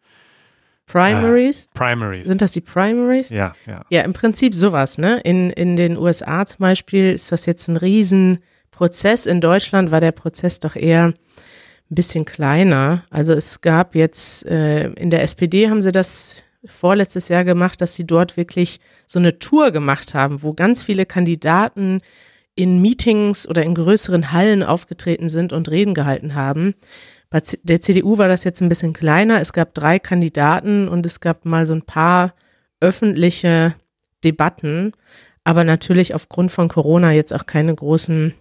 Primaries? 0.87 1.67
Äh, 1.67 1.69
Primaries. 1.75 2.29
Sind 2.29 2.43
das 2.43 2.53
die 2.53 2.61
Primaries? 2.61 3.31
Ja, 3.31 3.55
ja. 3.67 3.85
Ja, 3.89 4.03
im 4.03 4.13
Prinzip 4.13 4.55
sowas, 4.55 4.99
ne? 4.99 5.21
In, 5.25 5.51
in 5.51 5.77
den 5.77 5.97
USA 5.97 6.45
zum 6.47 6.59
Beispiel 6.59 7.13
ist 7.13 7.33
das 7.33 7.47
jetzt 7.47 7.69
ein 7.69 7.77
Riesenprozess. 7.77 9.27
In 9.27 9.41
Deutschland 9.41 9.91
war 9.91 10.01
der 10.01 10.13
Prozess 10.13 10.61
doch 10.61 10.77
eher 10.77 11.07
ein 11.07 11.15
bisschen 11.95 12.25
kleiner. 12.25 13.05
Also 13.11 13.33
es 13.33 13.61
gab 13.61 13.95
jetzt, 13.95 14.47
äh, 14.47 14.89
in 14.93 15.11
der 15.11 15.23
SPD 15.23 15.69
haben 15.69 15.81
sie 15.81 15.93
das 15.93 16.45
vorletztes 16.69 17.29
Jahr 17.29 17.45
gemacht, 17.45 17.81
dass 17.81 17.95
sie 17.95 18.07
dort 18.07 18.37
wirklich 18.37 18.81
so 19.07 19.19
eine 19.19 19.39
Tour 19.39 19.71
gemacht 19.71 20.15
haben, 20.15 20.43
wo 20.43 20.53
ganz 20.53 20.83
viele 20.83 21.07
Kandidaten 21.07 22.01
in 22.55 22.81
Meetings 22.81 23.47
oder 23.47 23.63
in 23.63 23.75
größeren 23.75 24.33
Hallen 24.33 24.63
aufgetreten 24.63 25.29
sind 25.29 25.53
und 25.53 25.71
Reden 25.71 25.95
gehalten 25.95 26.35
haben. 26.35 26.75
Bei 27.29 27.43
der 27.63 27.81
CDU 27.81 28.19
war 28.19 28.29
das 28.29 28.45
jetzt 28.45 28.61
ein 28.61 28.69
bisschen 28.69 28.93
kleiner. 28.93 29.41
Es 29.41 29.53
gab 29.53 29.75
drei 29.75 29.99
Kandidaten 29.99 30.89
und 30.89 31.05
es 31.05 31.21
gab 31.21 31.45
mal 31.45 31.67
so 31.67 31.75
ein 31.75 31.83
paar 31.83 32.35
öffentliche 32.81 33.75
Debatten, 34.25 34.93
aber 35.45 35.65
natürlich 35.65 36.15
aufgrund 36.15 36.51
von 36.51 36.69
Corona 36.69 37.13
jetzt 37.13 37.33
auch 37.33 37.47
keine 37.47 37.75
großen, 37.75 38.35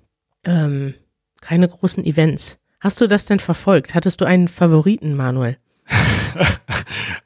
ähm, 0.45 0.93
keine 1.41 1.67
großen 1.67 2.05
Events. 2.05 2.57
Hast 2.79 3.01
du 3.01 3.07
das 3.07 3.25
denn 3.25 3.39
verfolgt? 3.39 3.95
Hattest 3.95 4.21
du 4.21 4.25
einen 4.25 4.47
Favoriten, 4.47 5.15
Manuel? 5.15 5.57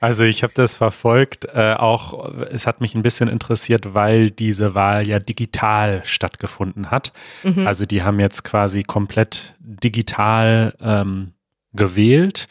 Also 0.02 0.24
ich 0.24 0.44
habe 0.44 0.54
das 0.56 0.78
verfolgt, 0.78 1.46
äh, 1.54 1.74
auch 1.74 2.34
es 2.52 2.66
hat 2.66 2.80
mich 2.80 2.96
ein 2.96 3.02
bisschen 3.02 3.28
interessiert, 3.28 3.94
weil 3.94 4.32
diese 4.32 4.74
Wahl 4.74 5.06
ja 5.06 5.20
digital 5.20 6.02
stattgefunden 6.06 6.90
hat. 6.90 7.12
Mhm. 7.44 7.68
Also 7.68 7.84
die 7.84 8.02
haben 8.02 8.20
jetzt 8.20 8.46
quasi 8.46 8.84
komplett 8.84 9.56
digital 9.60 10.74
ähm, 10.80 11.34
gewählt. 11.74 12.48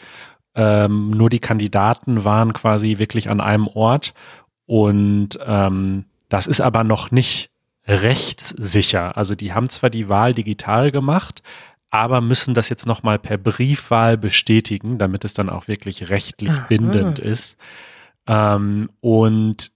Ähm, 0.54 1.10
nur 1.10 1.30
die 1.30 1.38
Kandidaten 1.38 2.24
waren 2.24 2.52
quasi 2.52 2.98
wirklich 2.98 3.30
an 3.30 3.40
einem 3.40 3.66
Ort 3.66 4.12
und 4.66 5.38
ähm, 5.46 6.04
das 6.28 6.46
ist 6.46 6.60
aber 6.60 6.84
noch 6.84 7.10
nicht 7.10 7.50
rechtssicher. 7.86 9.16
Also 9.16 9.34
die 9.34 9.54
haben 9.54 9.70
zwar 9.70 9.88
die 9.88 10.10
Wahl 10.10 10.34
digital 10.34 10.90
gemacht, 10.90 11.42
aber 11.90 12.20
müssen 12.20 12.54
das 12.54 12.68
jetzt 12.68 12.86
nochmal 12.86 13.18
per 13.18 13.38
Briefwahl 13.38 14.16
bestätigen, 14.16 14.98
damit 14.98 15.24
es 15.24 15.34
dann 15.34 15.48
auch 15.48 15.68
wirklich 15.68 16.10
rechtlich 16.10 16.50
Aha. 16.50 16.66
bindend 16.68 17.18
ist. 17.18 17.56
Ähm, 18.26 18.90
und 19.00 19.72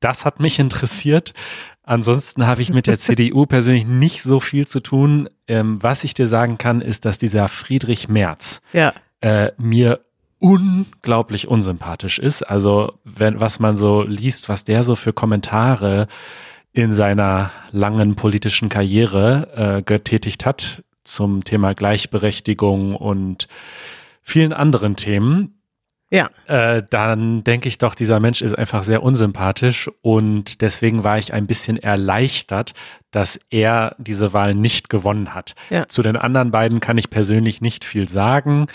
das 0.00 0.24
hat 0.24 0.40
mich 0.40 0.58
interessiert. 0.58 1.34
Ansonsten 1.82 2.46
habe 2.46 2.62
ich 2.62 2.72
mit 2.72 2.86
der 2.86 2.98
CDU 2.98 3.46
persönlich 3.46 3.86
nicht 3.86 4.22
so 4.22 4.40
viel 4.40 4.66
zu 4.66 4.80
tun. 4.80 5.28
Ähm, 5.48 5.82
was 5.82 6.04
ich 6.04 6.14
dir 6.14 6.28
sagen 6.28 6.56
kann, 6.56 6.80
ist, 6.80 7.04
dass 7.04 7.18
dieser 7.18 7.48
Friedrich 7.48 8.08
Merz 8.08 8.62
ja. 8.72 8.92
äh, 9.20 9.50
mir 9.58 10.00
unglaublich 10.38 11.48
unsympathisch 11.48 12.18
ist. 12.18 12.42
Also, 12.42 12.98
wenn, 13.04 13.40
was 13.40 13.58
man 13.58 13.76
so 13.76 14.02
liest, 14.02 14.48
was 14.48 14.64
der 14.64 14.84
so 14.84 14.94
für 14.94 15.12
Kommentare 15.12 16.06
in 16.72 16.92
seiner 16.92 17.50
langen 17.70 18.14
politischen 18.14 18.68
Karriere 18.68 19.78
äh, 19.78 19.82
getätigt 19.82 20.44
hat, 20.44 20.83
zum 21.04 21.44
Thema 21.44 21.74
Gleichberechtigung 21.74 22.96
und 22.96 23.48
vielen 24.22 24.52
anderen 24.52 24.96
Themen. 24.96 25.60
Ja. 26.10 26.30
Äh, 26.46 26.82
dann 26.90 27.42
denke 27.44 27.68
ich 27.68 27.78
doch, 27.78 27.94
dieser 27.94 28.20
Mensch 28.20 28.40
ist 28.40 28.56
einfach 28.56 28.82
sehr 28.84 29.02
unsympathisch 29.02 29.90
und 30.00 30.60
deswegen 30.60 31.02
war 31.02 31.18
ich 31.18 31.32
ein 31.32 31.46
bisschen 31.46 31.76
erleichtert, 31.76 32.74
dass 33.10 33.40
er 33.50 33.96
diese 33.98 34.32
Wahl 34.32 34.54
nicht 34.54 34.90
gewonnen 34.90 35.34
hat. 35.34 35.54
Ja. 35.70 35.88
Zu 35.88 36.02
den 36.02 36.16
anderen 36.16 36.50
beiden 36.50 36.80
kann 36.80 36.98
ich 36.98 37.10
persönlich 37.10 37.60
nicht 37.60 37.84
viel 37.84 38.08
sagen. 38.08 38.66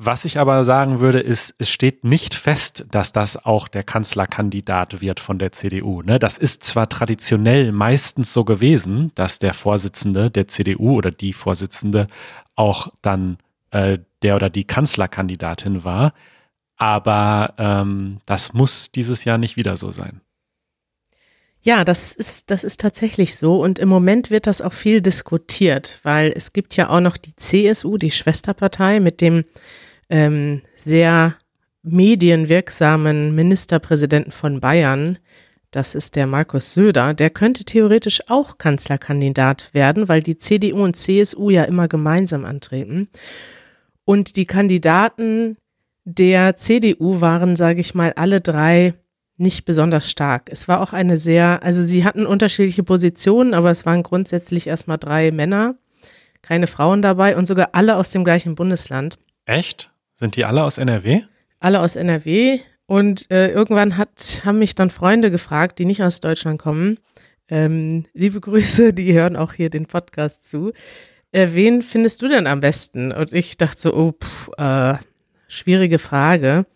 Was 0.00 0.24
ich 0.24 0.38
aber 0.38 0.62
sagen 0.62 1.00
würde, 1.00 1.18
ist, 1.18 1.56
es 1.58 1.68
steht 1.70 2.04
nicht 2.04 2.34
fest, 2.34 2.86
dass 2.92 3.12
das 3.12 3.36
auch 3.44 3.66
der 3.66 3.82
Kanzlerkandidat 3.82 5.00
wird 5.00 5.18
von 5.18 5.40
der 5.40 5.50
CDU. 5.50 6.02
Ne? 6.02 6.20
Das 6.20 6.38
ist 6.38 6.62
zwar 6.62 6.88
traditionell 6.88 7.72
meistens 7.72 8.32
so 8.32 8.44
gewesen, 8.44 9.10
dass 9.16 9.40
der 9.40 9.54
Vorsitzende 9.54 10.30
der 10.30 10.46
CDU 10.46 10.96
oder 10.96 11.10
die 11.10 11.32
Vorsitzende 11.32 12.06
auch 12.54 12.92
dann 13.02 13.38
äh, 13.72 13.98
der 14.22 14.36
oder 14.36 14.50
die 14.50 14.64
Kanzlerkandidatin 14.64 15.82
war, 15.82 16.12
aber 16.76 17.54
ähm, 17.58 18.18
das 18.24 18.52
muss 18.52 18.92
dieses 18.92 19.24
Jahr 19.24 19.36
nicht 19.36 19.56
wieder 19.56 19.76
so 19.76 19.90
sein. 19.90 20.20
Ja, 21.60 21.84
das 21.84 22.12
ist, 22.12 22.52
das 22.52 22.62
ist 22.62 22.80
tatsächlich 22.80 23.36
so. 23.36 23.60
Und 23.60 23.80
im 23.80 23.88
Moment 23.88 24.30
wird 24.30 24.46
das 24.46 24.62
auch 24.62 24.72
viel 24.72 25.00
diskutiert, 25.00 25.98
weil 26.04 26.32
es 26.34 26.52
gibt 26.52 26.76
ja 26.76 26.88
auch 26.88 27.00
noch 27.00 27.16
die 27.16 27.34
CSU, 27.34 27.98
die 27.98 28.12
Schwesterpartei, 28.12 29.00
mit 29.00 29.20
dem 29.20 29.44
ähm, 30.08 30.62
sehr 30.76 31.36
medienwirksamen 31.82 33.34
Ministerpräsidenten 33.34 34.32
von 34.32 34.60
Bayern. 34.60 35.18
Das 35.70 35.94
ist 35.94 36.16
der 36.16 36.26
Markus 36.26 36.72
Söder. 36.72 37.14
Der 37.14 37.30
könnte 37.30 37.64
theoretisch 37.64 38.22
auch 38.28 38.58
Kanzlerkandidat 38.58 39.72
werden, 39.74 40.08
weil 40.08 40.22
die 40.22 40.38
CDU 40.38 40.82
und 40.82 40.96
CSU 40.96 41.50
ja 41.50 41.64
immer 41.64 41.88
gemeinsam 41.88 42.44
antreten. 42.44 43.08
Und 44.04 44.36
die 44.36 44.46
Kandidaten 44.46 45.56
der 46.04 46.56
CDU 46.56 47.20
waren, 47.20 47.54
sage 47.56 47.80
ich 47.80 47.94
mal, 47.94 48.14
alle 48.14 48.40
drei 48.40 48.94
nicht 49.36 49.66
besonders 49.66 50.10
stark. 50.10 50.50
Es 50.50 50.66
war 50.66 50.80
auch 50.80 50.92
eine 50.92 51.18
sehr, 51.18 51.62
also 51.62 51.82
sie 51.82 52.04
hatten 52.04 52.26
unterschiedliche 52.26 52.82
Positionen, 52.82 53.54
aber 53.54 53.70
es 53.70 53.84
waren 53.86 54.02
grundsätzlich 54.02 54.66
erstmal 54.66 54.98
drei 54.98 55.30
Männer, 55.30 55.76
keine 56.42 56.66
Frauen 56.66 57.02
dabei 57.02 57.36
und 57.36 57.46
sogar 57.46 57.70
alle 57.72 57.96
aus 57.96 58.08
dem 58.08 58.24
gleichen 58.24 58.54
Bundesland. 58.54 59.18
Echt? 59.44 59.90
Sind 60.18 60.34
die 60.34 60.44
alle 60.44 60.64
aus 60.64 60.78
NRW? 60.78 61.22
Alle 61.60 61.80
aus 61.80 61.94
NRW. 61.94 62.58
Und 62.86 63.30
äh, 63.30 63.50
irgendwann 63.50 63.96
hat, 63.96 64.42
haben 64.44 64.58
mich 64.58 64.74
dann 64.74 64.90
Freunde 64.90 65.30
gefragt, 65.30 65.78
die 65.78 65.84
nicht 65.84 66.02
aus 66.02 66.20
Deutschland 66.20 66.60
kommen. 66.60 66.98
Ähm, 67.48 68.04
liebe 68.14 68.40
Grüße, 68.40 68.92
die 68.94 69.12
hören 69.12 69.36
auch 69.36 69.52
hier 69.52 69.70
den 69.70 69.86
Podcast 69.86 70.48
zu. 70.48 70.72
Äh, 71.30 71.48
wen 71.52 71.82
findest 71.82 72.20
du 72.20 72.26
denn 72.26 72.48
am 72.48 72.58
besten? 72.58 73.12
Und 73.12 73.32
ich 73.32 73.58
dachte 73.58 73.80
so, 73.80 73.94
oh, 73.94 74.12
pff, 74.12 74.50
äh, 74.58 74.94
schwierige 75.46 76.00
Frage. 76.00 76.66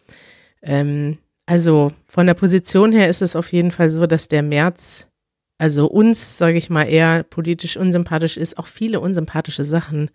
Ähm, 0.62 1.18
also 1.44 1.90
von 2.06 2.28
der 2.28 2.34
Position 2.34 2.92
her 2.92 3.08
ist 3.08 3.22
es 3.22 3.34
auf 3.34 3.50
jeden 3.50 3.72
Fall 3.72 3.90
so, 3.90 4.06
dass 4.06 4.28
der 4.28 4.44
März, 4.44 5.08
also 5.62 5.86
uns, 5.86 6.38
sage 6.38 6.58
ich 6.58 6.70
mal, 6.70 6.82
eher 6.82 7.22
politisch 7.22 7.76
unsympathisch 7.76 8.36
ist, 8.36 8.58
auch 8.58 8.66
viele 8.66 8.98
unsympathische 8.98 9.64
Sachen 9.64 10.10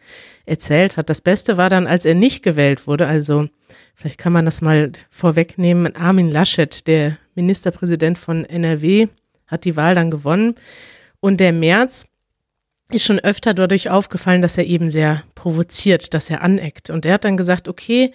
erzählt 0.46 0.98
hat. 0.98 1.10
Das 1.10 1.22
Beste 1.22 1.56
war 1.56 1.70
dann, 1.70 1.88
als 1.88 2.04
er 2.04 2.16
nicht 2.16 2.44
gewählt 2.44 2.86
wurde, 2.86 3.08
also 3.08 3.48
vielleicht 3.96 4.18
kann 4.18 4.34
man 4.34 4.44
das 4.44 4.60
mal 4.60 4.92
vorwegnehmen, 5.10 5.96
Armin 5.96 6.30
Laschet, 6.30 6.86
der 6.86 7.18
Ministerpräsident 7.36 8.18
von 8.18 8.44
NRW, 8.44 9.08
hat 9.48 9.64
die 9.64 9.78
Wahl 9.78 9.96
dann 9.96 10.12
gewonnen. 10.12 10.56
Und 11.22 11.40
der 11.40 11.54
März 11.54 12.08
ist 12.92 13.06
schon 13.06 13.20
öfter 13.20 13.54
dadurch 13.54 13.90
aufgefallen, 13.90 14.42
dass 14.42 14.58
er 14.58 14.66
eben 14.66 14.90
sehr 14.90 15.24
provoziert, 15.34 16.14
dass 16.14 16.30
er 16.30 16.42
aneckt. 16.42 16.90
Und 16.90 17.06
er 17.06 17.14
hat 17.14 17.24
dann 17.24 17.38
gesagt, 17.38 17.70
okay, 17.70 18.14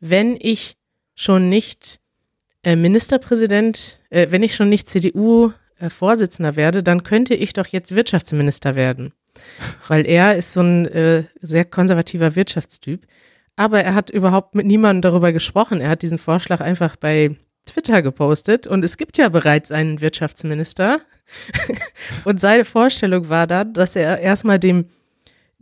wenn 0.00 0.36
ich 0.36 0.76
schon 1.14 1.48
nicht 1.48 2.00
äh, 2.64 2.74
Ministerpräsident, 2.74 4.00
äh, 4.10 4.26
wenn 4.30 4.42
ich 4.42 4.56
schon 4.56 4.68
nicht 4.68 4.88
CDU-Vorsitzender 4.88 5.61
äh, 5.82 6.56
werde, 6.56 6.82
dann 6.82 7.02
könnte 7.02 7.34
ich 7.34 7.52
doch 7.52 7.66
jetzt 7.66 7.94
Wirtschaftsminister 7.94 8.74
werden. 8.74 9.12
Weil 9.88 10.06
er 10.06 10.36
ist 10.36 10.52
so 10.52 10.60
ein 10.60 10.86
äh, 10.86 11.24
sehr 11.40 11.64
konservativer 11.64 12.36
Wirtschaftstyp. 12.36 13.06
Aber 13.56 13.82
er 13.82 13.94
hat 13.94 14.10
überhaupt 14.10 14.54
mit 14.54 14.66
niemandem 14.66 15.02
darüber 15.02 15.32
gesprochen. 15.32 15.80
Er 15.80 15.90
hat 15.90 16.02
diesen 16.02 16.18
Vorschlag 16.18 16.60
einfach 16.60 16.96
bei 16.96 17.36
Twitter 17.66 18.02
gepostet 18.02 18.66
und 18.66 18.84
es 18.84 18.96
gibt 18.96 19.18
ja 19.18 19.28
bereits 19.28 19.70
einen 19.70 20.00
Wirtschaftsminister. 20.00 21.00
und 22.24 22.40
seine 22.40 22.64
Vorstellung 22.64 23.28
war 23.28 23.46
dann, 23.46 23.72
dass 23.74 23.94
er 23.94 24.18
erstmal 24.18 24.58
dem 24.58 24.86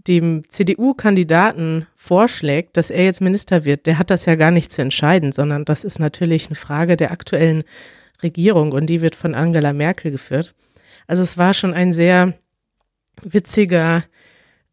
dem 0.07 0.49
CDU-Kandidaten 0.49 1.87
vorschlägt, 1.95 2.77
dass 2.77 2.91
er 2.91 3.05
jetzt 3.05 3.21
Minister 3.21 3.65
wird, 3.65 3.87
der 3.87 3.99
hat 3.99 4.11
das 4.11 4.25
ja 4.25 4.35
gar 4.35 4.51
nicht 4.51 4.73
zu 4.73 4.83
entscheiden, 4.83 5.33
sondern 5.33 5.65
das 5.65 5.85
ist 5.85 5.99
natürlich 5.99 6.47
eine 6.47 6.55
Frage 6.55 6.97
der 6.97 7.11
aktuellen 7.11 7.65
Regierung 8.23 8.73
und 8.73 8.87
die 8.87 9.01
wird 9.01 9.17
von 9.17 9.35
Angela 9.35 9.73
Merkel 9.73 10.11
geführt. 10.11 10.55
Also 11.07 11.23
es 11.23 11.39
war 11.39 11.55
schon 11.55 11.75
ein 11.75 11.93
sehr 11.93 12.35
witziger, 13.23 14.03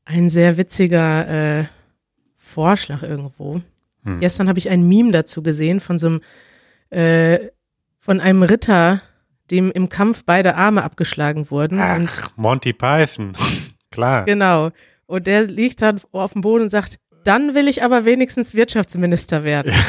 ein 0.06 0.30
sehr 0.30 0.58
witziger 0.58 1.60
äh, 1.60 1.66
Vorschlag 2.38 3.04
irgendwo. 3.04 3.62
Hm. 4.04 4.20
Gestern 4.20 4.48
habe 4.48 4.60
ich 4.60 4.70
ein 4.70 4.88
Meme 4.88 5.12
dazu 5.12 5.44
gesehen 5.44 5.80
von 5.80 6.00
so 6.00 6.08
einem, 6.08 6.22
äh, 6.90 7.50
von 8.00 8.22
einem 8.22 8.44
Ritter, 8.44 9.02
dem 9.52 9.72
im 9.72 9.90
Kampf 9.90 10.24
beide 10.26 10.56
Arme 10.56 10.84
abgeschlagen 10.84 11.50
wurden. 11.52 11.80
Ach, 11.80 12.32
Monty 12.36 12.74
Python. 12.74 13.34
Klar. 13.92 14.26
Genau. 14.26 14.72
Und 15.06 15.28
der 15.28 15.44
liegt 15.44 15.82
dann 15.82 16.02
auf 16.12 16.34
dem 16.34 16.42
Boden 16.42 16.64
und 16.64 16.70
sagt, 16.70 17.00
dann 17.24 17.56
will 17.56 17.68
ich 17.68 17.84
aber 17.84 18.06
wenigstens 18.06 18.56
Wirtschaftsminister 18.56 19.44
werden. 19.44 19.74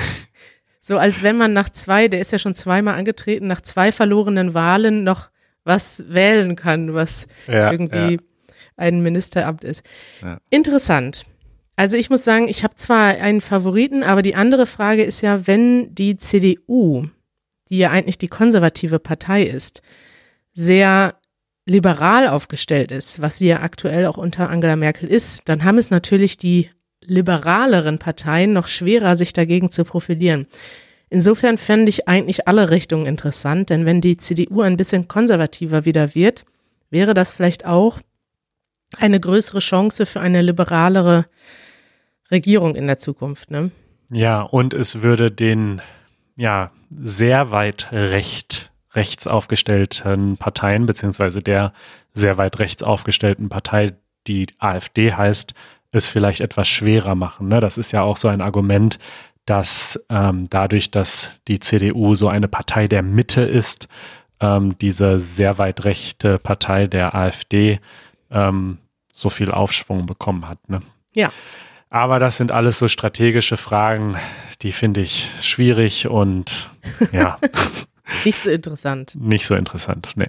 so 0.88 0.96
als 0.96 1.22
wenn 1.22 1.36
man 1.36 1.52
nach 1.52 1.68
zwei, 1.68 2.08
der 2.08 2.18
ist 2.18 2.32
ja 2.32 2.38
schon 2.38 2.54
zweimal 2.54 2.94
angetreten, 2.94 3.46
nach 3.46 3.60
zwei 3.60 3.92
verlorenen 3.92 4.54
Wahlen 4.54 5.04
noch 5.04 5.28
was 5.62 6.02
wählen 6.08 6.56
kann, 6.56 6.94
was 6.94 7.26
ja, 7.46 7.70
irgendwie 7.70 8.14
ja. 8.14 8.54
ein 8.78 9.02
Ministeramt 9.02 9.64
ist. 9.64 9.84
Ja. 10.22 10.38
Interessant. 10.48 11.26
Also 11.76 11.98
ich 11.98 12.08
muss 12.08 12.24
sagen, 12.24 12.48
ich 12.48 12.64
habe 12.64 12.74
zwar 12.76 13.08
einen 13.18 13.42
Favoriten, 13.42 14.02
aber 14.02 14.22
die 14.22 14.34
andere 14.34 14.64
Frage 14.64 15.04
ist 15.04 15.20
ja, 15.20 15.46
wenn 15.46 15.94
die 15.94 16.16
CDU, 16.16 17.06
die 17.68 17.76
ja 17.76 17.90
eigentlich 17.90 18.16
die 18.16 18.28
konservative 18.28 18.98
Partei 18.98 19.42
ist, 19.42 19.82
sehr 20.54 21.16
liberal 21.66 22.28
aufgestellt 22.28 22.92
ist, 22.92 23.20
was 23.20 23.36
sie 23.36 23.48
ja 23.48 23.60
aktuell 23.60 24.06
auch 24.06 24.16
unter 24.16 24.48
Angela 24.48 24.74
Merkel 24.74 25.06
ist, 25.06 25.50
dann 25.50 25.64
haben 25.64 25.76
es 25.76 25.90
natürlich 25.90 26.38
die 26.38 26.70
liberaleren 27.08 27.98
Parteien 27.98 28.52
noch 28.52 28.66
schwerer, 28.66 29.16
sich 29.16 29.32
dagegen 29.32 29.70
zu 29.70 29.84
profilieren. 29.84 30.46
Insofern 31.10 31.58
fände 31.58 31.88
ich 31.88 32.06
eigentlich 32.06 32.46
alle 32.46 32.70
Richtungen 32.70 33.06
interessant, 33.06 33.70
denn 33.70 33.86
wenn 33.86 34.00
die 34.00 34.18
CDU 34.18 34.60
ein 34.60 34.76
bisschen 34.76 35.08
konservativer 35.08 35.84
wieder 35.84 36.14
wird, 36.14 36.44
wäre 36.90 37.14
das 37.14 37.32
vielleicht 37.32 37.66
auch 37.66 37.98
eine 38.96 39.18
größere 39.18 39.60
Chance 39.60 40.06
für 40.06 40.20
eine 40.20 40.42
liberalere 40.42 41.26
Regierung 42.30 42.74
in 42.74 42.86
der 42.86 42.98
Zukunft. 42.98 43.50
Ne? 43.50 43.70
Ja, 44.10 44.42
und 44.42 44.74
es 44.74 45.02
würde 45.02 45.30
den 45.30 45.80
ja 46.36 46.70
sehr 46.90 47.50
weit 47.50 47.88
recht 47.90 48.70
rechts 48.94 49.26
aufgestellten 49.26 50.38
Parteien, 50.38 50.86
beziehungsweise 50.86 51.42
der 51.42 51.72
sehr 52.14 52.38
weit 52.38 52.58
rechts 52.58 52.82
aufgestellten 52.82 53.48
Partei, 53.48 53.92
die 54.26 54.46
AfD 54.58 55.12
heißt, 55.12 55.54
es 55.92 56.06
vielleicht 56.06 56.40
etwas 56.40 56.68
schwerer 56.68 57.14
machen. 57.14 57.48
Ne? 57.48 57.60
Das 57.60 57.78
ist 57.78 57.92
ja 57.92 58.02
auch 58.02 58.16
so 58.16 58.28
ein 58.28 58.40
Argument, 58.40 58.98
dass 59.46 60.04
ähm, 60.10 60.46
dadurch, 60.50 60.90
dass 60.90 61.40
die 61.48 61.58
CDU 61.58 62.14
so 62.14 62.28
eine 62.28 62.48
Partei 62.48 62.86
der 62.86 63.02
Mitte 63.02 63.42
ist, 63.42 63.88
ähm, 64.40 64.76
diese 64.78 65.18
sehr 65.18 65.58
weit 65.58 65.84
rechte 65.84 66.38
Partei 66.38 66.86
der 66.86 67.14
AfD 67.14 67.80
ähm, 68.30 68.78
so 69.12 69.30
viel 69.30 69.50
Aufschwung 69.50 70.06
bekommen 70.06 70.46
hat. 70.46 70.68
Ne? 70.68 70.82
Ja. 71.12 71.32
Aber 71.90 72.18
das 72.18 72.36
sind 72.36 72.52
alles 72.52 72.78
so 72.78 72.86
strategische 72.86 73.56
Fragen, 73.56 74.16
die 74.60 74.72
finde 74.72 75.00
ich 75.00 75.30
schwierig 75.40 76.06
und 76.06 76.70
ja. 77.12 77.38
Nicht 78.24 78.40
so 78.40 78.50
interessant. 78.50 79.14
Nicht 79.18 79.46
so 79.46 79.54
interessant, 79.54 80.12
nee. 80.16 80.28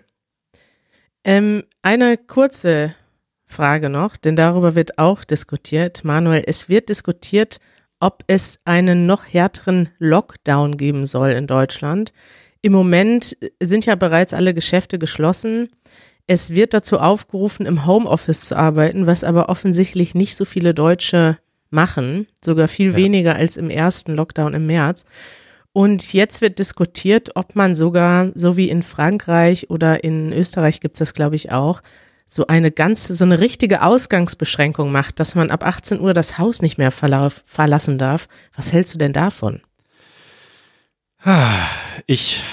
Ähm, 1.24 1.63
eine 1.82 2.17
kurze 2.17 2.95
Frage 3.50 3.90
noch, 3.90 4.16
denn 4.16 4.36
darüber 4.36 4.76
wird 4.76 5.00
auch 5.00 5.24
diskutiert. 5.24 6.06
Manuel, 6.06 6.44
es 6.46 6.70
wird 6.70 6.88
diskutiert, 6.88 7.60
ob 8.00 8.24
es 8.28 8.60
einen 8.64 9.08
noch 9.08 9.26
härteren 9.26 9.90
Lockdown 9.98 10.78
geben 10.78 11.08
soll 11.08 11.32
in 11.32 11.48
Deutschland. 11.48 12.14
Im 12.62 12.74
Moment 12.74 13.36
sind 13.60 13.88
ja 13.88 13.96
bereits 13.96 14.34
alle 14.34 14.54
Geschäfte 14.54 15.00
geschlossen. 15.00 15.70
Es 16.28 16.52
wird 16.52 16.76
dazu 16.76 17.00
aufgerufen, 17.00 17.66
im 17.66 17.88
Homeoffice 17.88 18.46
zu 18.46 18.56
arbeiten, 18.56 19.08
was 19.08 19.24
aber 19.24 19.50
offensichtlich 19.50 20.14
nicht 20.14 20.36
so 20.36 20.46
viele 20.46 20.76
Deutsche 20.76 21.40
machen, 21.72 22.28
sogar 22.46 22.68
viel 22.68 22.92
ja. 22.92 22.96
weniger 22.98 23.36
als 23.36 23.58
im 23.58 23.72
ersten 23.72 24.16
Lockdown 24.16 24.54
im 24.54 24.68
März. 24.68 25.06
Und 25.74 26.14
jetzt 26.14 26.42
wird 26.42 26.60
diskutiert, 26.60 27.32
ob 27.36 27.56
man 27.56 27.74
sogar, 27.74 28.32
so 28.36 28.58
wie 28.58 28.70
in 28.70 28.84
Frankreich 28.84 29.70
oder 29.72 30.04
in 30.04 30.34
Österreich 30.34 30.82
gibt 30.82 30.96
es 30.96 31.00
das, 31.00 31.14
glaube 31.14 31.36
ich, 31.36 31.52
auch, 31.52 31.82
so 32.32 32.46
eine 32.46 32.70
ganze, 32.70 33.15
so 33.15 33.26
eine 33.26 33.39
richtige 33.39 33.82
Ausgangsbeschränkung 33.82 34.92
macht, 34.92 35.20
dass 35.20 35.34
man 35.34 35.50
ab 35.50 35.65
18 35.65 36.00
Uhr 36.00 36.13
das 36.13 36.38
Haus 36.38 36.62
nicht 36.62 36.78
mehr 36.78 36.92
verlassen 36.92 37.98
darf. 37.98 38.28
Was 38.56 38.72
hältst 38.72 38.94
du 38.94 39.00
denn 39.00 39.13
davon? 39.13 39.62
Ich 42.06 42.44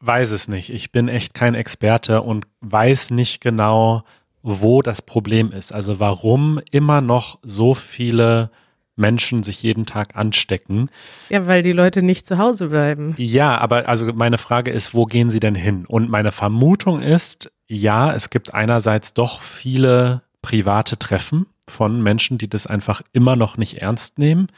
weiß 0.00 0.32
es 0.32 0.48
nicht. 0.48 0.68
Ich 0.68 0.92
bin 0.92 1.08
echt 1.08 1.32
kein 1.32 1.54
Experte 1.54 2.20
und 2.20 2.46
weiß 2.60 3.10
nicht 3.10 3.40
genau, 3.40 4.04
wo 4.42 4.82
das 4.82 5.00
Problem 5.00 5.50
ist. 5.50 5.72
Also 5.72 5.98
warum 5.98 6.60
immer 6.70 7.00
noch 7.00 7.38
so 7.42 7.72
viele 7.72 8.50
Menschen 8.96 9.42
sich 9.42 9.62
jeden 9.62 9.86
Tag 9.86 10.14
anstecken. 10.14 10.90
Ja, 11.30 11.46
weil 11.46 11.62
die 11.62 11.72
Leute 11.72 12.02
nicht 12.02 12.26
zu 12.26 12.36
Hause 12.36 12.68
bleiben. 12.68 13.14
Ja, 13.16 13.56
aber 13.56 13.88
also 13.88 14.06
meine 14.12 14.38
Frage 14.38 14.70
ist, 14.70 14.92
wo 14.92 15.06
gehen 15.06 15.30
sie 15.30 15.40
denn 15.40 15.54
hin? 15.54 15.86
Und 15.86 16.10
meine 16.10 16.32
Vermutung 16.32 17.00
ist, 17.00 17.50
ja, 17.68 18.12
es 18.12 18.30
gibt 18.30 18.54
einerseits 18.54 19.14
doch 19.14 19.40
viele 19.42 20.22
private 20.42 20.98
Treffen 20.98 21.46
von 21.68 22.00
Menschen, 22.02 22.38
die 22.38 22.48
das 22.48 22.66
einfach 22.66 23.02
immer 23.12 23.36
noch 23.36 23.56
nicht 23.56 23.82
ernst 23.82 24.18
nehmen. 24.18 24.48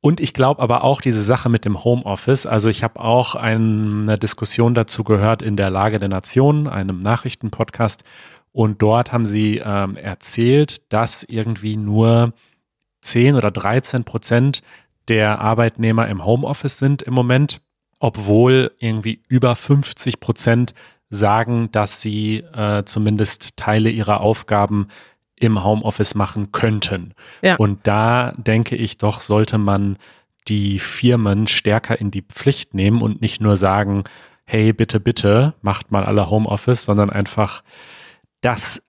Und 0.00 0.20
ich 0.20 0.34
glaube 0.34 0.60
aber 0.60 0.84
auch 0.84 1.00
diese 1.00 1.22
Sache 1.22 1.48
mit 1.48 1.64
dem 1.64 1.82
Homeoffice. 1.82 2.44
Also 2.44 2.68
ich 2.68 2.82
habe 2.82 3.00
auch 3.00 3.36
eine 3.36 4.18
Diskussion 4.18 4.74
dazu 4.74 5.02
gehört 5.02 5.40
in 5.40 5.56
der 5.56 5.70
Lage 5.70 5.98
der 5.98 6.10
Nation, 6.10 6.68
einem 6.68 6.98
Nachrichtenpodcast. 6.98 8.04
Und 8.52 8.82
dort 8.82 9.12
haben 9.12 9.24
sie 9.24 9.62
ähm, 9.64 9.96
erzählt, 9.96 10.92
dass 10.92 11.22
irgendwie 11.22 11.76
nur 11.76 12.34
10 13.00 13.34
oder 13.34 13.50
13 13.50 14.04
Prozent 14.04 14.62
der 15.08 15.40
Arbeitnehmer 15.40 16.08
im 16.08 16.24
Homeoffice 16.24 16.78
sind 16.78 17.02
im 17.02 17.14
Moment, 17.14 17.62
obwohl 17.98 18.72
irgendwie 18.78 19.22
über 19.28 19.56
50 19.56 20.20
Prozent 20.20 20.74
sagen, 21.10 21.70
dass 21.72 22.00
sie 22.00 22.38
äh, 22.38 22.84
zumindest 22.84 23.56
Teile 23.56 23.90
ihrer 23.90 24.20
Aufgaben 24.20 24.88
im 25.36 25.62
Homeoffice 25.62 26.14
machen 26.14 26.52
könnten. 26.52 27.14
Ja. 27.42 27.56
Und 27.56 27.86
da 27.86 28.32
denke 28.36 28.76
ich 28.76 28.98
doch, 28.98 29.20
sollte 29.20 29.58
man 29.58 29.98
die 30.48 30.78
Firmen 30.78 31.46
stärker 31.46 31.98
in 32.00 32.10
die 32.10 32.22
Pflicht 32.22 32.74
nehmen 32.74 33.02
und 33.02 33.20
nicht 33.20 33.40
nur 33.40 33.56
sagen, 33.56 34.04
hey, 34.44 34.72
bitte, 34.72 35.00
bitte, 35.00 35.54
macht 35.62 35.90
mal 35.90 36.04
alle 36.04 36.28
Homeoffice, 36.28 36.84
sondern 36.84 37.10
einfach 37.10 37.62
das 38.40 38.82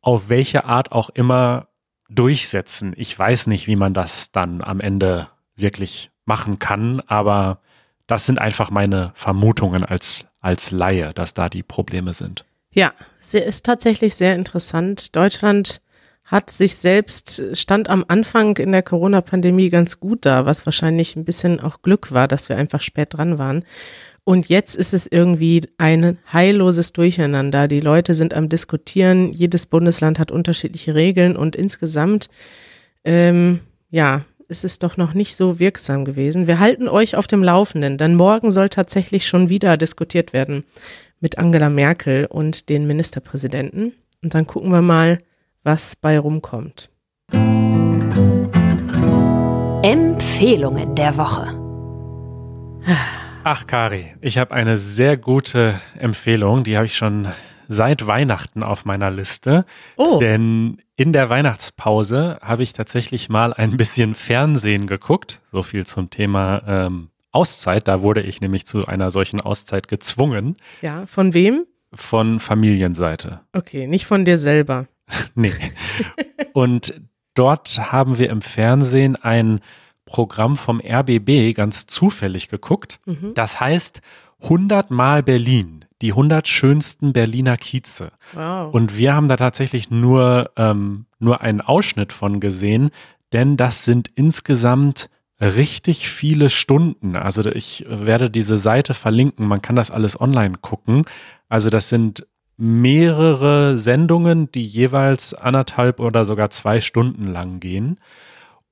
auf 0.00 0.28
welche 0.28 0.64
Art 0.64 0.92
auch 0.92 1.10
immer 1.10 1.68
durchsetzen. 2.08 2.94
Ich 2.96 3.18
weiß 3.18 3.46
nicht, 3.46 3.66
wie 3.66 3.76
man 3.76 3.94
das 3.94 4.32
dann 4.32 4.62
am 4.62 4.80
Ende 4.80 5.28
wirklich 5.56 6.10
machen 6.24 6.58
kann, 6.58 7.00
aber 7.06 7.60
das 8.06 8.26
sind 8.26 8.38
einfach 8.38 8.70
meine 8.70 9.12
Vermutungen 9.14 9.84
als, 9.84 10.26
als 10.44 10.70
Laie, 10.70 11.12
dass 11.14 11.34
da 11.34 11.48
die 11.48 11.62
Probleme 11.62 12.12
sind. 12.12 12.44
Ja, 12.72 12.92
ist 13.32 13.64
tatsächlich 13.64 14.14
sehr 14.14 14.34
interessant. 14.34 15.16
Deutschland 15.16 15.80
hat 16.24 16.50
sich 16.50 16.76
selbst, 16.76 17.42
stand 17.52 17.88
am 17.88 18.04
Anfang 18.08 18.56
in 18.56 18.72
der 18.72 18.82
Corona-Pandemie 18.82 19.70
ganz 19.70 20.00
gut 20.00 20.26
da, 20.26 20.46
was 20.46 20.66
wahrscheinlich 20.66 21.16
ein 21.16 21.24
bisschen 21.24 21.60
auch 21.60 21.82
Glück 21.82 22.12
war, 22.12 22.28
dass 22.28 22.48
wir 22.48 22.56
einfach 22.56 22.80
spät 22.80 23.14
dran 23.14 23.38
waren. 23.38 23.64
Und 24.24 24.48
jetzt 24.48 24.74
ist 24.74 24.94
es 24.94 25.06
irgendwie 25.06 25.62
ein 25.76 26.18
heilloses 26.32 26.92
Durcheinander. 26.94 27.68
Die 27.68 27.80
Leute 27.80 28.14
sind 28.14 28.32
am 28.32 28.48
Diskutieren. 28.48 29.32
Jedes 29.32 29.66
Bundesland 29.66 30.18
hat 30.18 30.30
unterschiedliche 30.30 30.94
Regeln 30.94 31.36
und 31.36 31.56
insgesamt, 31.56 32.28
ähm, 33.04 33.60
ja, 33.90 34.24
ist 34.48 34.64
es 34.64 34.78
doch 34.78 34.96
noch 34.96 35.14
nicht 35.14 35.36
so 35.36 35.58
wirksam 35.58 36.04
gewesen. 36.04 36.46
Wir 36.46 36.58
halten 36.58 36.88
euch 36.88 37.16
auf 37.16 37.26
dem 37.26 37.42
Laufenden, 37.42 37.98
denn 37.98 38.14
morgen 38.14 38.50
soll 38.50 38.68
tatsächlich 38.68 39.26
schon 39.26 39.48
wieder 39.48 39.76
diskutiert 39.76 40.32
werden 40.32 40.64
mit 41.20 41.38
Angela 41.38 41.70
Merkel 41.70 42.26
und 42.26 42.68
den 42.68 42.86
Ministerpräsidenten. 42.86 43.92
Und 44.22 44.34
dann 44.34 44.46
gucken 44.46 44.70
wir 44.70 44.82
mal, 44.82 45.18
was 45.62 45.96
bei 45.96 46.18
rumkommt. 46.18 46.90
Empfehlungen 49.82 50.94
der 50.94 51.16
Woche. 51.16 51.60
Ach, 53.44 53.66
Kari, 53.66 54.14
ich 54.20 54.38
habe 54.38 54.54
eine 54.54 54.78
sehr 54.78 55.16
gute 55.16 55.80
Empfehlung, 55.98 56.64
die 56.64 56.76
habe 56.76 56.86
ich 56.86 56.96
schon 56.96 57.28
seit 57.68 58.06
Weihnachten 58.06 58.62
auf 58.62 58.84
meiner 58.84 59.10
Liste. 59.10 59.64
Oh. 59.96 60.18
Denn 60.18 60.78
in 60.96 61.12
der 61.12 61.28
Weihnachtspause 61.28 62.38
habe 62.40 62.62
ich 62.62 62.72
tatsächlich 62.72 63.28
mal 63.28 63.52
ein 63.52 63.76
bisschen 63.76 64.14
Fernsehen 64.14 64.86
geguckt. 64.86 65.40
So 65.50 65.62
viel 65.62 65.86
zum 65.86 66.10
Thema 66.10 66.62
ähm, 66.66 67.08
Auszeit. 67.32 67.88
Da 67.88 68.02
wurde 68.02 68.22
ich 68.22 68.40
nämlich 68.40 68.66
zu 68.66 68.86
einer 68.86 69.10
solchen 69.10 69.40
Auszeit 69.40 69.88
gezwungen. 69.88 70.56
Ja, 70.82 71.06
von 71.06 71.34
wem? 71.34 71.66
Von 71.92 72.40
Familienseite. 72.40 73.40
Okay, 73.52 73.86
nicht 73.86 74.06
von 74.06 74.24
dir 74.24 74.38
selber. 74.38 74.86
nee. 75.34 75.52
Und 76.52 77.00
dort 77.34 77.92
haben 77.92 78.18
wir 78.18 78.30
im 78.30 78.40
Fernsehen 78.40 79.16
ein 79.16 79.60
Programm 80.06 80.56
vom 80.56 80.80
RBB 80.80 81.54
ganz 81.54 81.86
zufällig 81.86 82.48
geguckt. 82.48 83.00
Mhm. 83.06 83.32
Das 83.34 83.60
heißt 83.60 84.00
100 84.42 84.90
Mal 84.90 85.22
Berlin, 85.22 85.83
die 86.02 86.10
100 86.10 86.48
schönsten 86.48 87.12
Berliner 87.12 87.56
Kieze. 87.56 88.12
Wow. 88.32 88.74
Und 88.74 88.96
wir 88.96 89.14
haben 89.14 89.28
da 89.28 89.36
tatsächlich 89.36 89.90
nur, 89.90 90.50
ähm, 90.56 91.06
nur 91.18 91.40
einen 91.40 91.60
Ausschnitt 91.60 92.12
von 92.12 92.40
gesehen, 92.40 92.90
denn 93.32 93.56
das 93.56 93.84
sind 93.84 94.10
insgesamt 94.14 95.08
richtig 95.40 96.08
viele 96.08 96.50
Stunden. 96.50 97.16
Also 97.16 97.44
ich 97.46 97.84
werde 97.88 98.30
diese 98.30 98.56
Seite 98.56 98.94
verlinken, 98.94 99.46
man 99.46 99.62
kann 99.62 99.76
das 99.76 99.90
alles 99.90 100.20
online 100.20 100.58
gucken. 100.60 101.04
Also 101.48 101.70
das 101.70 101.88
sind 101.88 102.26
mehrere 102.56 103.78
Sendungen, 103.78 104.50
die 104.52 104.64
jeweils 104.64 105.34
anderthalb 105.34 105.98
oder 105.98 106.24
sogar 106.24 106.50
zwei 106.50 106.80
Stunden 106.80 107.24
lang 107.24 107.60
gehen. 107.60 107.98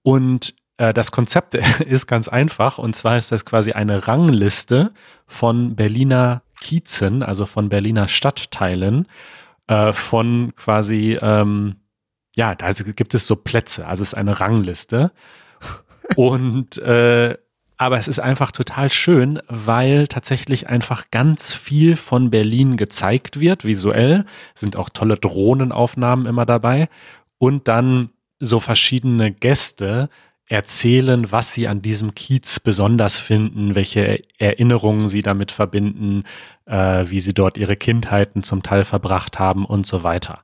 Und 0.03 0.55
äh, 0.77 0.93
das 0.95 1.13
Konzept 1.13 1.55
ist 1.87 2.07
ganz 2.07 2.29
einfach. 2.29 2.79
Und 2.79 2.95
zwar 2.95 3.19
ist 3.19 3.33
das 3.33 3.45
quasi 3.45 3.73
eine 3.73 4.07
Rangliste 4.07 4.93
von 5.27 5.75
Berliner 5.75 6.43
Kiezen, 6.63 7.25
also 7.25 7.45
von 7.45 7.69
Berliner 7.69 8.07
Stadtteilen, 8.07 9.09
äh, 9.67 9.93
von 9.93 10.55
quasi, 10.55 11.19
ähm, 11.21 11.75
ja, 12.37 12.55
da 12.55 12.73
gibt 12.73 13.15
es 13.15 13.27
so 13.27 13.35
Plätze. 13.35 13.87
Also 13.87 14.03
es 14.03 14.11
ist 14.13 14.15
eine 14.15 14.39
Rangliste. 14.39 15.11
Und 16.17 16.79
äh, 16.79 17.37
aber 17.79 17.99
es 17.99 18.07
ist 18.07 18.21
einfach 18.21 18.53
total 18.53 18.91
schön, 18.91 19.41
weil 19.49 20.07
tatsächlich 20.07 20.69
einfach 20.69 21.11
ganz 21.11 21.53
viel 21.53 21.97
von 21.97 22.31
Berlin 22.31 22.77
gezeigt 22.77 23.41
wird, 23.41 23.65
visuell. 23.65 24.25
Sind 24.55 24.77
auch 24.77 24.89
tolle 24.89 25.17
Drohnenaufnahmen 25.17 26.27
immer 26.27 26.47
dabei. 26.47 26.89
Und 27.39 27.67
dann 27.67 28.11
so 28.39 28.61
verschiedene 28.61 29.33
Gäste 29.33 30.11
erzählen, 30.53 31.33
was 31.33 31.55
sie 31.55 31.67
an 31.67 31.81
diesem 31.81 32.15
Kiez 32.15 32.61
besonders 32.61 33.19
finden, 33.19 33.75
welche 33.75 34.23
Erinnerungen 34.37 35.09
sie 35.09 35.23
damit 35.23 35.51
verbinden, 35.51 36.25
äh, 36.67 37.07
wie 37.09 37.21
sie 37.21 37.33
dort 37.33 37.57
ihre 37.57 37.75
Kindheiten 37.75 38.43
zum 38.43 38.63
Teil 38.63 38.85
verbracht 38.85 39.39
haben 39.39 39.65
und 39.65 39.87
so 39.87 40.03
weiter. 40.03 40.43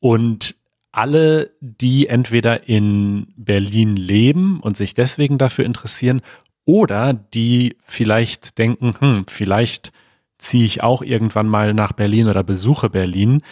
Und 0.00 0.54
alle, 0.90 1.50
die 1.60 2.06
entweder 2.06 2.66
in 2.66 3.26
Berlin 3.36 3.94
leben 3.94 4.58
und 4.60 4.78
sich 4.78 4.94
deswegen 4.94 5.36
dafür 5.36 5.66
interessieren 5.66 6.22
oder 6.64 7.12
die 7.12 7.76
vielleicht 7.84 8.56
denken, 8.56 8.94
hm, 8.98 9.26
vielleicht 9.28 9.92
ziehe 10.38 10.64
ich 10.64 10.82
auch 10.82 11.02
irgendwann 11.02 11.46
mal 11.46 11.74
nach 11.74 11.92
Berlin 11.92 12.26
oder 12.26 12.42
besuche 12.42 12.88
Berlin, 12.88 13.42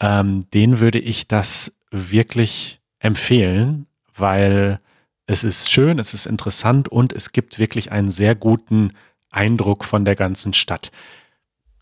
ähm, 0.00 0.44
den 0.52 0.80
würde 0.80 0.98
ich 0.98 1.28
das 1.28 1.74
wirklich 1.90 2.80
empfehlen, 2.98 3.86
weil 4.14 4.80
es 5.26 5.44
ist 5.44 5.70
schön, 5.70 5.98
es 5.98 6.14
ist 6.14 6.26
interessant 6.26 6.88
und 6.88 7.12
es 7.12 7.32
gibt 7.32 7.58
wirklich 7.58 7.92
einen 7.92 8.10
sehr 8.10 8.34
guten 8.34 8.92
Eindruck 9.30 9.84
von 9.84 10.04
der 10.04 10.16
ganzen 10.16 10.52
Stadt. 10.52 10.92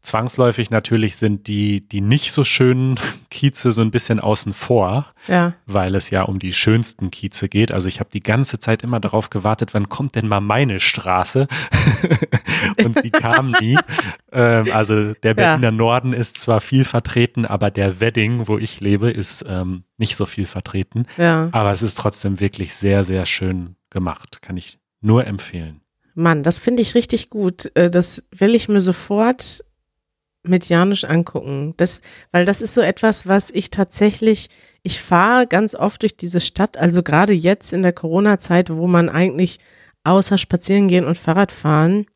Zwangsläufig 0.04 0.70
natürlich 0.70 1.16
sind 1.16 1.48
die, 1.48 1.80
die 1.88 2.02
nicht 2.02 2.30
so 2.30 2.44
schönen 2.44 3.00
Kieze 3.30 3.72
so 3.72 3.80
ein 3.80 3.90
bisschen 3.90 4.20
außen 4.20 4.52
vor, 4.52 5.06
ja. 5.26 5.54
weil 5.66 5.94
es 5.94 6.10
ja 6.10 6.22
um 6.22 6.38
die 6.38 6.52
schönsten 6.52 7.10
Kieze 7.10 7.48
geht. 7.48 7.72
Also 7.72 7.88
ich 7.88 8.00
habe 8.00 8.10
die 8.12 8.22
ganze 8.22 8.58
Zeit 8.58 8.82
immer 8.82 9.00
darauf 9.00 9.30
gewartet, 9.30 9.72
wann 9.72 9.88
kommt 9.88 10.14
denn 10.14 10.28
mal 10.28 10.40
meine 10.40 10.78
Straße? 10.78 11.48
Und 12.84 13.02
die 13.02 13.10
kam 13.10 13.54
nie. 13.60 13.78
ähm, 14.30 14.68
also 14.72 15.14
der 15.14 15.34
Berliner 15.34 15.68
ja. 15.68 15.70
Norden 15.70 16.12
ist 16.12 16.38
zwar 16.38 16.60
viel 16.60 16.84
vertreten, 16.84 17.46
aber 17.46 17.70
der 17.70 17.98
Wedding, 18.00 18.46
wo 18.46 18.58
ich 18.58 18.80
lebe, 18.80 19.10
ist 19.10 19.44
ähm, 19.48 19.84
nicht 19.96 20.16
so 20.16 20.26
viel 20.26 20.46
vertreten. 20.46 21.06
Ja. 21.16 21.48
Aber 21.52 21.72
es 21.72 21.82
ist 21.82 21.96
trotzdem 21.96 22.40
wirklich 22.40 22.74
sehr, 22.74 23.04
sehr 23.04 23.24
schön 23.24 23.76
gemacht. 23.88 24.42
Kann 24.42 24.58
ich 24.58 24.78
nur 25.00 25.26
empfehlen. 25.26 25.80
Mann, 26.14 26.42
das 26.42 26.58
finde 26.58 26.82
ich 26.82 26.94
richtig 26.94 27.30
gut. 27.30 27.70
Äh, 27.74 27.90
das 27.90 28.22
will 28.30 28.54
ich 28.54 28.68
mir 28.68 28.80
sofort 28.80 29.64
mit 30.44 30.68
Janusz 30.68 31.04
angucken. 31.04 31.74
Das, 31.76 32.00
weil 32.32 32.44
das 32.44 32.60
ist 32.60 32.74
so 32.74 32.80
etwas, 32.80 33.26
was 33.26 33.50
ich 33.50 33.70
tatsächlich, 33.70 34.50
ich 34.82 35.00
fahre 35.00 35.46
ganz 35.46 35.74
oft 35.74 36.02
durch 36.02 36.16
diese 36.16 36.40
Stadt, 36.40 36.76
also 36.76 37.02
gerade 37.02 37.32
jetzt 37.32 37.72
in 37.72 37.82
der 37.82 37.92
Corona-Zeit, 37.92 38.70
wo 38.70 38.86
man 38.86 39.08
eigentlich 39.08 39.58
außer 40.04 40.38
spazieren 40.38 40.88
gehen 40.88 41.06
und 41.06 41.18
Fahrrad 41.18 41.50
fahren 41.50 42.06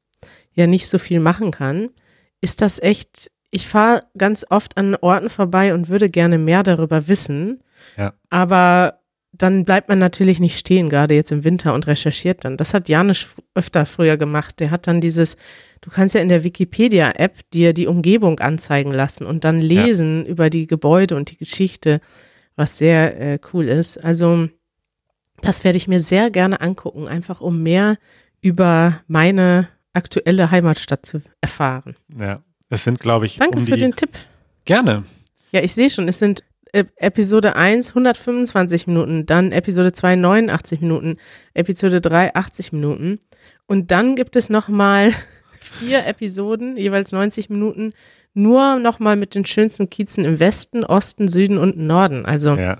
ja 0.53 0.67
nicht 0.67 0.88
so 0.88 0.99
viel 0.99 1.21
machen 1.21 1.51
kann, 1.51 1.91
ist 2.41 2.61
das 2.61 2.79
echt, 2.81 3.31
ich 3.51 3.67
fahre 3.67 4.03
ganz 4.17 4.45
oft 4.51 4.77
an 4.77 4.97
Orten 4.97 5.31
vorbei 5.31 5.73
und 5.73 5.88
würde 5.88 6.11
gerne 6.11 6.37
mehr 6.37 6.62
darüber 6.62 7.09
wissen. 7.09 7.62
Ja. 7.97 8.12
Aber 8.29 9.01
dann 9.33 9.64
bleibt 9.64 9.88
man 9.88 9.99
natürlich 9.99 10.41
nicht 10.41 10.59
stehen, 10.59 10.88
gerade 10.88 11.14
jetzt 11.14 11.33
im 11.33 11.45
Winter 11.45 11.75
und 11.75 11.87
recherchiert 11.87 12.45
dann. 12.45 12.57
Das 12.57 12.75
hat 12.75 12.88
Janusz 12.88 13.29
öfter 13.55 13.87
früher 13.87 14.17
gemacht. 14.17 14.59
Der 14.59 14.71
hat 14.71 14.87
dann 14.87 15.01
dieses 15.01 15.37
Du 15.81 15.91
kannst 15.91 16.14
ja 16.14 16.21
in 16.21 16.29
der 16.29 16.45
Wikipedia-App 16.45 17.51
dir 17.53 17.73
die 17.73 17.87
Umgebung 17.87 18.41
anzeigen 18.41 18.93
lassen 18.93 19.27
und 19.27 19.45
dann 19.45 19.61
lesen 19.61 20.25
ja. 20.25 20.31
über 20.31 20.51
die 20.51 20.67
Gebäude 20.67 21.17
und 21.17 21.31
die 21.31 21.37
Geschichte, 21.37 22.01
was 22.57 22.79
sehr 22.79 23.21
äh, 23.21 23.38
cool 23.53 23.69
ist. 23.69 24.03
Also 24.03 24.49
das 25.41 25.64
werde 25.64 25.77
ich 25.77 25.88
mir 25.88 26.01
sehr 26.01 26.31
gerne 26.31 26.61
angucken, 26.61 27.07
einfach 27.07 27.41
um 27.41 27.62
mehr 27.62 27.97
über 28.41 29.01
meine 29.07 29.69
aktuelle 29.93 30.51
Heimatstadt 30.51 31.07
zu 31.07 31.23
erfahren. 31.41 31.97
Ja, 32.19 32.43
es 32.69 32.85
sind, 32.85 33.01
glaube 33.01 33.27
ich, 33.27 33.37
Danke 33.37 33.59
um 33.59 33.67
für 33.67 33.77
den 33.77 33.95
Tipp. 33.95 34.11
Gerne. 34.64 35.05
Ja, 35.53 35.62
ich 35.62 35.73
sehe 35.75 35.91
schon, 35.91 36.09
es 36.09 36.19
sind 36.19 36.45
äh, 36.73 36.85
Episode 36.97 37.57
1 37.57 37.91
125 37.91 38.87
Minuten, 38.87 39.27
dann 39.27 39.53
Episode 39.53 39.93
2 39.93 40.17
89 40.17 40.81
Minuten, 40.81 41.17
Episode 41.55 42.01
3 42.01 42.35
80 42.35 42.73
Minuten 42.73 43.21
und 43.67 43.91
dann 43.91 44.14
gibt 44.14 44.37
es 44.37 44.51
nochmal 44.51 45.14
vier 45.69 46.07
Episoden, 46.07 46.77
jeweils 46.77 47.13
90 47.13 47.51
Minuten, 47.51 47.93
nur 48.35 48.79
nochmal 48.79 49.17
mit 49.17 49.35
den 49.35 49.45
schönsten 49.45 49.91
Kiezen 49.91 50.25
im 50.25 50.39
Westen, 50.41 50.85
Osten, 50.85 51.29
Süden 51.29 51.59
und 51.59 51.77
Norden. 51.77 52.25
Also 52.27 52.57
Ja. 52.57 52.79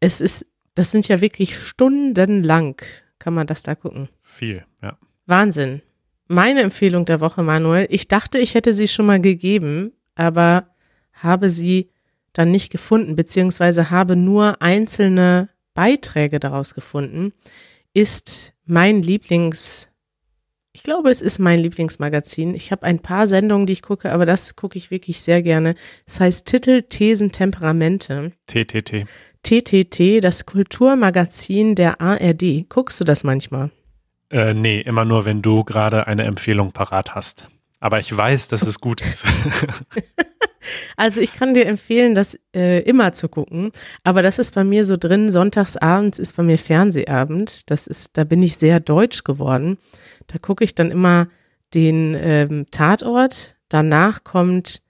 es 0.00 0.20
ist, 0.20 0.46
das 0.74 0.90
sind 0.90 1.08
ja 1.08 1.20
wirklich 1.20 1.56
stundenlang, 1.58 2.76
kann 3.18 3.34
man 3.34 3.46
das 3.46 3.62
da 3.62 3.74
gucken. 3.74 4.08
Viel, 4.22 4.64
ja. 4.82 4.96
Wahnsinn. 5.26 5.82
Meine 6.26 6.62
Empfehlung 6.62 7.04
der 7.04 7.20
Woche, 7.20 7.42
Manuel, 7.42 7.86
ich 7.90 8.08
dachte, 8.08 8.38
ich 8.38 8.54
hätte 8.54 8.74
sie 8.74 8.88
schon 8.88 9.06
mal 9.06 9.20
gegeben, 9.20 9.92
aber 10.14 10.68
habe 11.12 11.50
sie 11.50 11.90
dann 12.32 12.50
nicht 12.50 12.70
gefunden, 12.72 13.14
beziehungsweise 13.14 13.90
habe 13.90 14.16
nur 14.16 14.60
einzelne 14.60 15.48
Beiträge 15.74 16.40
daraus 16.40 16.74
gefunden, 16.74 17.32
ist 17.92 18.52
mein 18.64 19.02
Lieblings, 19.02 19.88
ich 20.74 20.82
glaube, 20.82 21.08
es 21.08 21.22
ist 21.22 21.38
mein 21.38 21.60
Lieblingsmagazin. 21.60 22.52
Ich 22.52 22.72
habe 22.72 22.82
ein 22.82 22.98
paar 22.98 23.28
Sendungen, 23.28 23.64
die 23.64 23.74
ich 23.74 23.82
gucke, 23.82 24.10
aber 24.10 24.26
das 24.26 24.56
gucke 24.56 24.76
ich 24.76 24.90
wirklich 24.90 25.20
sehr 25.20 25.40
gerne. 25.40 25.76
Es 26.04 26.18
heißt 26.18 26.46
Titel, 26.46 26.82
Thesen, 26.82 27.30
Temperamente. 27.30 28.32
TTT. 28.48 29.06
TTT, 29.44 30.22
das 30.22 30.46
Kulturmagazin 30.46 31.76
der 31.76 32.00
ARD. 32.00 32.68
Guckst 32.68 33.00
du 33.00 33.04
das 33.04 33.22
manchmal? 33.22 33.70
Äh, 34.30 34.52
nee, 34.52 34.80
immer 34.80 35.04
nur, 35.04 35.24
wenn 35.24 35.42
du 35.42 35.62
gerade 35.62 36.08
eine 36.08 36.24
Empfehlung 36.24 36.72
parat 36.72 37.14
hast. 37.14 37.46
Aber 37.84 37.98
ich 37.98 38.16
weiß, 38.16 38.48
dass 38.48 38.62
es 38.62 38.80
gut 38.80 39.02
ist. 39.02 39.26
Also 40.96 41.20
ich 41.20 41.34
kann 41.34 41.52
dir 41.52 41.66
empfehlen, 41.66 42.14
das 42.14 42.38
äh, 42.54 42.80
immer 42.84 43.12
zu 43.12 43.28
gucken, 43.28 43.70
aber 44.02 44.22
das 44.22 44.38
ist 44.38 44.54
bei 44.54 44.64
mir 44.64 44.86
so 44.86 44.96
drin, 44.96 45.28
sonntagsabends 45.28 46.18
ist 46.18 46.36
bei 46.36 46.42
mir 46.42 46.56
Fernsehabend, 46.56 47.70
das 47.70 47.86
ist, 47.86 48.16
da 48.16 48.24
bin 48.24 48.40
ich 48.40 48.56
sehr 48.56 48.80
deutsch 48.80 49.24
geworden. 49.24 49.76
Da 50.26 50.38
gucke 50.38 50.64
ich 50.64 50.74
dann 50.74 50.90
immer 50.90 51.28
den 51.74 52.16
ähm, 52.18 52.66
Tatort, 52.70 53.56
danach 53.68 54.24
kommt 54.24 54.80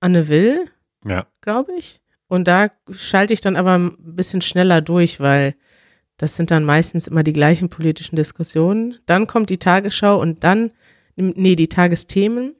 Anne 0.00 0.28
Will, 0.28 0.66
ja. 1.06 1.26
glaube 1.40 1.72
ich, 1.78 2.02
und 2.28 2.46
da 2.46 2.68
schalte 2.90 3.32
ich 3.32 3.40
dann 3.40 3.56
aber 3.56 3.78
ein 3.78 3.96
bisschen 3.98 4.42
schneller 4.42 4.82
durch, 4.82 5.18
weil 5.18 5.54
das 6.18 6.36
sind 6.36 6.50
dann 6.50 6.64
meistens 6.64 7.06
immer 7.06 7.22
die 7.22 7.32
gleichen 7.32 7.70
politischen 7.70 8.16
Diskussionen. 8.16 8.98
Dann 9.06 9.26
kommt 9.26 9.48
die 9.48 9.58
Tagesschau 9.58 10.20
und 10.20 10.44
dann, 10.44 10.72
nee, 11.16 11.56
die 11.56 11.68
Tagesthemen 11.68 12.54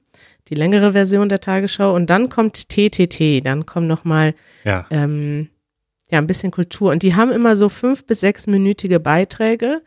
die 0.49 0.55
längere 0.55 0.93
Version 0.93 1.29
der 1.29 1.41
Tagesschau 1.41 1.95
und 1.95 2.09
dann 2.09 2.29
kommt 2.29 2.69
TTT, 2.69 3.45
dann 3.45 3.67
kommen 3.67 3.87
nochmal 3.87 4.35
Ja. 4.65 4.87
ähm, 4.91 5.49
ja, 6.11 6.19
ein 6.19 6.29
bisschen 6.29 6.53
Kultur 6.53 6.93
und 6.93 7.03
die 7.03 7.17
haben 7.17 7.33
immer 7.33 7.57
so 7.57 7.69
fünf 7.69 8.07
bis 8.07 8.21
sechsminütige 8.21 9.01
Beiträge, 9.01 9.83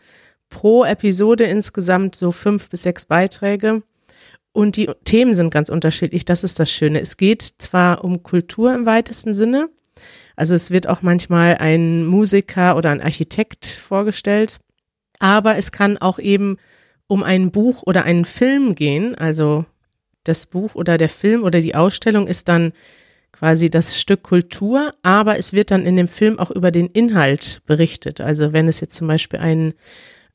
pro 0.49 0.83
Episode 0.83 1.45
insgesamt 1.45 2.15
so 2.15 2.31
fünf 2.31 2.69
bis 2.69 2.83
sechs 2.83 3.05
Beiträge 3.05 3.83
und 4.51 4.75
die 4.75 4.89
Themen 5.05 5.33
sind 5.33 5.53
ganz 5.53 5.69
unterschiedlich, 5.69 6.25
das 6.25 6.43
ist 6.43 6.59
das 6.59 6.71
Schöne. 6.71 6.99
Es 6.99 7.17
geht 7.17 7.41
zwar 7.41 8.03
um 8.03 8.23
Kultur 8.23 8.73
im 8.73 8.85
weitesten 8.85 9.33
Sinne, 9.33 9.69
also 10.35 10.55
es 10.55 10.71
wird 10.71 10.87
auch 10.87 11.01
manchmal 11.01 11.55
ein 11.57 12.05
Musiker 12.05 12.75
oder 12.75 12.89
ein 12.89 13.01
Architekt 13.01 13.65
vorgestellt, 13.65 14.57
aber 15.19 15.55
es 15.55 15.71
kann 15.71 15.97
auch 15.97 16.19
eben 16.19 16.57
um 17.09 17.23
ein 17.23 17.49
Buch 17.49 17.81
oder 17.85 18.03
einen 18.03 18.23
Film 18.23 18.75
gehen, 18.75 19.15
also 19.15 19.65
das 20.23 20.45
Buch 20.45 20.75
oder 20.75 20.97
der 20.97 21.09
Film 21.09 21.43
oder 21.43 21.59
die 21.59 21.73
Ausstellung 21.73 22.27
ist 22.27 22.47
dann 22.47 22.71
quasi 23.31 23.69
das 23.69 23.99
Stück 23.99 24.21
Kultur, 24.21 24.93
aber 25.01 25.39
es 25.39 25.51
wird 25.51 25.71
dann 25.71 25.85
in 25.85 25.95
dem 25.95 26.07
Film 26.07 26.37
auch 26.37 26.51
über 26.51 26.69
den 26.71 26.87
Inhalt 26.87 27.61
berichtet. 27.65 28.21
Also 28.21 28.53
wenn 28.53 28.67
es 28.67 28.79
jetzt 28.79 28.95
zum 28.95 29.07
Beispiel 29.07 29.39
ein, 29.39 29.73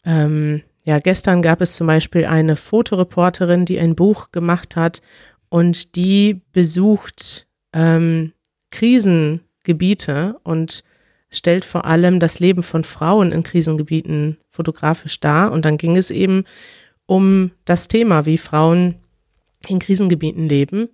ähm, 0.05 0.63
ja, 0.85 0.99
gestern 0.99 1.43
gab 1.43 1.61
es 1.61 1.77
zum 1.77 1.87
Beispiel 1.87 2.25
eine 2.25 2.57
Fotoreporterin, 2.57 3.67
die 3.67 3.79
ein 3.79 3.95
Buch 3.95 4.33
gemacht 4.33 4.75
hat 4.75 5.01
und 5.49 5.95
die 5.95 6.43
besucht 6.53 7.47
ähm, 7.73 8.33
Krisengebiete 8.73 10.41
und 10.43 10.83
stellt 11.35 11.65
vor 11.65 11.85
allem 11.85 12.21
das 12.21 12.41
Leben 12.41 12.63
von 12.63 12.85
Frauen 12.85 13.33
in 13.33 13.43
Krisengebieten 13.43 14.39
fotografisch 14.51 15.21
dar. 15.21 15.53
Und 15.53 15.65
dann 15.65 15.77
ging 15.77 15.97
es 15.97 16.11
eben 16.11 16.45
um 17.07 17.51
das 17.65 17.89
Thema, 17.89 18.27
wie 18.27 18.39
Frauen 18.39 18.97
in 19.69 19.79
Krisengebieten 19.79 20.49
leben. 20.49 20.89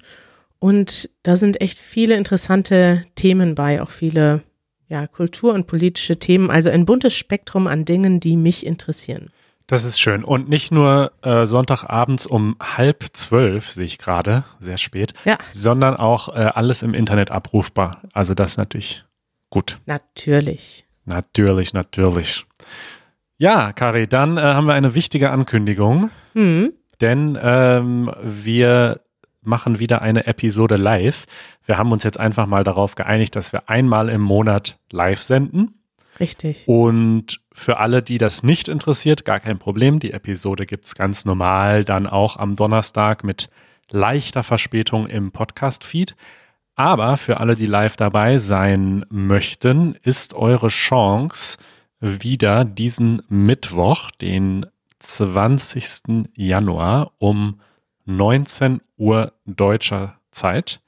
Und 0.59 1.09
da 1.23 1.37
sind 1.37 1.61
echt 1.61 1.79
viele 1.79 2.17
interessante 2.17 3.03
Themen 3.15 3.55
bei, 3.55 3.81
auch 3.83 3.91
viele 3.91 4.43
ja, 4.89 5.07
Kultur- 5.07 5.55
und 5.55 5.67
politische 5.67 6.19
Themen. 6.19 6.51
Also 6.51 6.71
ein 6.71 6.85
buntes 6.85 7.15
Spektrum 7.15 7.67
an 7.67 7.85
Dingen, 7.85 8.21
die 8.21 8.37
mich 8.37 8.67
interessieren. 8.67 9.31
Das 9.69 9.85
ist 9.85 10.01
schön. 10.01 10.25
Und 10.25 10.49
nicht 10.49 10.73
nur 10.73 11.13
äh, 11.23 11.47
Sonntagabends 11.47 12.27
um 12.27 12.57
halb 12.61 13.05
zwölf, 13.13 13.71
sehe 13.71 13.85
ich 13.85 13.99
gerade, 13.99 14.45
sehr 14.59 14.79
spät, 14.79 15.15
Ja. 15.25 15.39
sondern 15.53 15.95
auch 15.95 16.29
äh, 16.29 16.41
alles 16.55 16.83
im 16.83 16.93
Internet 16.93 17.31
abrufbar. 17.31 18.03
Also 18.13 18.35
das 18.35 18.53
ist 18.53 18.57
natürlich 18.57 19.05
gut. 19.51 19.79
Natürlich. 19.87 20.85
Natürlich, 21.05 21.73
natürlich. 21.73 22.47
Ja, 23.39 23.73
Kari, 23.73 24.07
dann 24.07 24.37
äh, 24.37 24.41
haben 24.43 24.67
wir 24.67 24.75
eine 24.75 24.95
wichtige 24.95 25.31
Ankündigung, 25.31 26.11
Hm. 26.35 26.73
denn 27.01 27.39
ähm, 27.43 28.11
wir 28.23 29.01
machen 29.43 29.79
wieder 29.79 30.03
eine 30.03 30.27
Episode 30.27 30.77
live. 30.77 31.25
Wir 31.65 31.79
haben 31.79 31.93
uns 31.93 32.05
jetzt 32.05 32.21
einfach 32.21 32.47
mal 32.47 32.63
darauf 32.65 32.95
geeinigt, 32.95 33.35
dass 33.37 33.53
wir 33.53 33.69
einmal 33.71 34.09
im 34.11 34.21
Monat 34.21 34.79
live 34.93 35.23
senden. 35.23 35.81
Richtig. 36.21 36.69
Und 36.69 37.41
für 37.51 37.79
alle, 37.79 38.03
die 38.03 38.19
das 38.19 38.43
nicht 38.43 38.69
interessiert, 38.69 39.25
gar 39.25 39.41
kein 39.41 39.59
Problem. 39.59 39.99
Die 40.01 40.13
Episode 40.13 40.67
gibt's 40.67 40.95
ganz 40.95 41.25
normal 41.25 41.85
dann 41.85 42.07
auch 42.07 42.37
am 42.37 42.57
Donnerstag 42.57 43.25
mit 43.25 43.49
leichter 43.91 44.43
Verspätung 44.43 45.07
im 45.07 45.33
Podcast-Feed. 45.33 46.15
Aber 46.81 47.19
für 47.19 47.41
alle, 47.41 47.57
die 47.57 47.67
live 47.67 47.97
dabei 47.97 48.39
sein 48.39 49.05
möchten, 49.11 49.97
ist 50.03 50.33
eure 50.33 50.69
Chance, 50.69 51.59
wieder 52.01 52.65
diesen 52.65 53.21
Mittwoch, 53.29 54.11
den 54.13 54.65
20. 55.01 56.31
Januar 56.35 57.13
um 57.19 57.61
19 58.07 58.81
Uhr 58.97 59.33
deutscher 59.45 60.15
Zeit. 60.31 60.81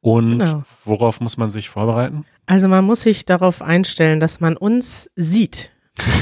Und 0.00 0.38
Genau. 0.38 0.62
worauf 0.86 1.20
muss 1.20 1.36
man 1.36 1.50
sich 1.50 1.68
vorbereiten? 1.68 2.24
Also 2.46 2.68
man 2.68 2.84
muss 2.86 3.02
sich 3.02 3.26
darauf 3.26 3.60
einstellen, 3.60 4.20
dass 4.20 4.40
man 4.40 4.56
uns 4.56 5.10
sieht. 5.16 5.70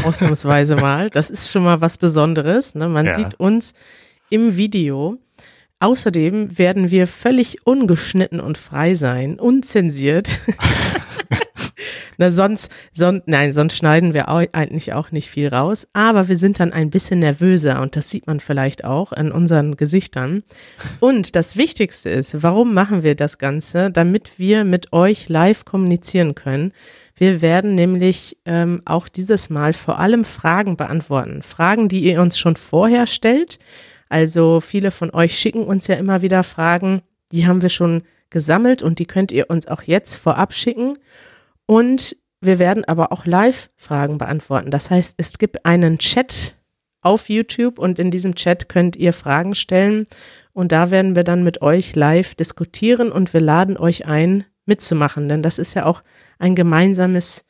Ausnahmsweise 0.04 0.74
mal. 0.88 1.08
Das 1.10 1.30
ist 1.30 1.52
schon 1.52 1.62
mal 1.62 1.80
was 1.80 1.98
Besonderes. 1.98 2.74
Ne? 2.74 2.88
Man 2.88 3.06
Ja. 3.06 3.12
sieht 3.12 3.34
uns 3.38 3.74
im 4.28 4.56
Video. 4.56 5.18
Außerdem 5.84 6.56
werden 6.56 6.90
wir 6.90 7.06
völlig 7.06 7.66
ungeschnitten 7.66 8.40
und 8.40 8.56
frei 8.56 8.94
sein, 8.94 9.38
unzensiert. 9.38 10.38
Na, 12.16 12.30
sonst, 12.30 12.70
son, 12.94 13.20
nein, 13.26 13.52
sonst 13.52 13.76
schneiden 13.76 14.14
wir 14.14 14.30
au- 14.30 14.46
eigentlich 14.52 14.94
auch 14.94 15.10
nicht 15.10 15.28
viel 15.28 15.48
raus. 15.48 15.86
Aber 15.92 16.28
wir 16.28 16.36
sind 16.36 16.58
dann 16.58 16.72
ein 16.72 16.88
bisschen 16.88 17.18
nervöser 17.18 17.82
und 17.82 17.96
das 17.96 18.08
sieht 18.08 18.26
man 18.26 18.40
vielleicht 18.40 18.82
auch 18.84 19.12
an 19.12 19.30
unseren 19.30 19.76
Gesichtern. 19.76 20.42
Und 21.00 21.36
das 21.36 21.58
Wichtigste 21.58 22.08
ist, 22.08 22.42
warum 22.42 22.72
machen 22.72 23.02
wir 23.02 23.14
das 23.14 23.36
Ganze? 23.36 23.90
Damit 23.90 24.38
wir 24.38 24.64
mit 24.64 24.94
euch 24.94 25.28
live 25.28 25.66
kommunizieren 25.66 26.34
können. 26.34 26.72
Wir 27.14 27.42
werden 27.42 27.74
nämlich 27.74 28.38
ähm, 28.46 28.80
auch 28.86 29.06
dieses 29.06 29.50
Mal 29.50 29.74
vor 29.74 29.98
allem 29.98 30.24
Fragen 30.24 30.78
beantworten. 30.78 31.42
Fragen, 31.42 31.88
die 31.90 32.04
ihr 32.04 32.22
uns 32.22 32.38
schon 32.38 32.56
vorher 32.56 33.06
stellt. 33.06 33.58
Also 34.08 34.60
viele 34.60 34.90
von 34.90 35.10
euch 35.10 35.38
schicken 35.38 35.64
uns 35.64 35.86
ja 35.86 35.96
immer 35.96 36.22
wieder 36.22 36.42
Fragen, 36.42 37.02
die 37.32 37.46
haben 37.46 37.62
wir 37.62 37.68
schon 37.68 38.02
gesammelt 38.30 38.82
und 38.82 38.98
die 38.98 39.06
könnt 39.06 39.32
ihr 39.32 39.50
uns 39.50 39.66
auch 39.66 39.82
jetzt 39.82 40.16
vorab 40.16 40.54
schicken. 40.54 40.98
Und 41.66 42.16
wir 42.40 42.58
werden 42.58 42.84
aber 42.84 43.12
auch 43.12 43.26
Live-Fragen 43.26 44.18
beantworten. 44.18 44.70
Das 44.70 44.90
heißt, 44.90 45.14
es 45.18 45.38
gibt 45.38 45.64
einen 45.64 45.98
Chat 45.98 46.56
auf 47.00 47.28
YouTube 47.28 47.78
und 47.78 47.98
in 47.98 48.10
diesem 48.10 48.34
Chat 48.34 48.68
könnt 48.68 48.96
ihr 48.96 49.12
Fragen 49.12 49.54
stellen 49.54 50.06
und 50.52 50.72
da 50.72 50.90
werden 50.90 51.16
wir 51.16 51.24
dann 51.24 51.44
mit 51.44 51.60
euch 51.62 51.94
live 51.94 52.34
diskutieren 52.34 53.12
und 53.12 53.32
wir 53.34 53.40
laden 53.40 53.76
euch 53.76 54.06
ein, 54.06 54.44
mitzumachen, 54.66 55.28
denn 55.28 55.42
das 55.42 55.58
ist 55.58 55.74
ja 55.74 55.84
auch 55.84 56.02
ein 56.38 56.54
gemeinsames 56.54 57.44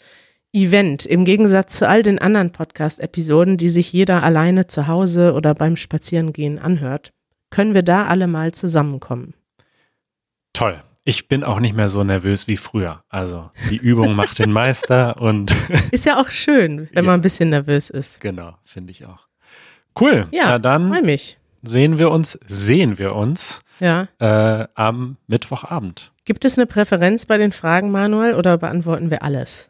Event. 0.55 1.05
Im 1.05 1.25
Gegensatz 1.25 1.77
zu 1.79 1.89
all 1.89 2.03
den 2.03 2.19
anderen 2.19 2.51
Podcast-Episoden, 2.53 3.57
die 3.57 3.69
sich 3.69 3.93
jeder 3.93 4.23
alleine 4.23 4.67
zu 4.67 4.87
Hause 4.87 5.33
oder 5.35 5.55
beim 5.55 5.77
Spazierengehen 5.77 6.59
anhört, 6.59 7.13
können 7.51 7.75
wir 7.75 7.83
da 7.83 8.07
alle 8.07 8.27
mal 8.27 8.53
zusammenkommen. 8.53 9.35
Toll. 10.53 10.81
Ich 11.07 11.29
bin 11.29 11.45
auch 11.45 11.61
nicht 11.61 11.77
mehr 11.77 11.91
so 11.91 12.03
nervös 12.03 12.47
wie 12.49 12.57
früher. 12.57 13.03
Also 13.11 13.51
die 13.71 13.77
Übung 13.77 14.15
macht 14.15 14.39
den 14.39 14.53
Meister 14.53 15.21
und 15.21 15.55
Ist 15.91 16.07
ja 16.07 16.19
auch 16.21 16.31
schön, 16.31 16.89
wenn 16.93 17.05
Ja. 17.05 17.11
man 17.11 17.19
ein 17.19 17.23
bisschen 17.23 17.51
nervös 17.51 17.91
ist. 17.91 18.21
genau, 18.23 18.55
finde 18.65 18.91
ich 18.93 19.05
auch. 19.05 19.27
Cool. 20.01 20.29
Ja, 20.31 20.45
Na 20.47 20.59
dann 20.59 20.89
Freue 20.89 21.03
mich. 21.03 21.39
sehen 21.63 21.99
wir 21.99 22.11
uns, 22.11 22.39
sehen 22.47 22.99
wir 22.99 23.15
uns 23.15 23.61
Ja, 23.81 24.09
äh, 24.19 24.67
am 24.75 25.17
Mittwochabend. 25.27 26.13
Gibt 26.25 26.45
es 26.47 26.57
eine 26.57 26.67
Präferenz 26.67 27.27
bei 27.27 27.37
den 27.37 27.53
Fragen, 27.53 27.91
Manuel, 27.91 28.35
oder 28.35 28.57
beantworten 28.57 29.11
wir 29.11 29.23
alles? 29.23 29.69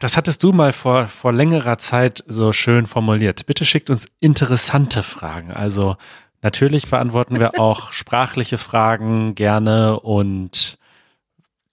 Das 0.00 0.16
hattest 0.16 0.42
du 0.42 0.52
mal 0.52 0.72
vor, 0.72 1.06
vor 1.06 1.32
längerer 1.32 1.78
Zeit 1.78 2.24
so 2.26 2.52
schön 2.52 2.86
formuliert. 2.86 3.46
Bitte 3.46 3.64
schickt 3.64 3.88
uns 3.90 4.06
interessante 4.20 5.02
Fragen. 5.02 5.52
Also 5.52 5.96
natürlich 6.42 6.90
beantworten 6.90 7.38
wir 7.38 7.52
auch 7.60 7.92
sprachliche 7.92 8.58
Fragen 8.58 9.34
gerne 9.34 10.00
und 10.00 10.78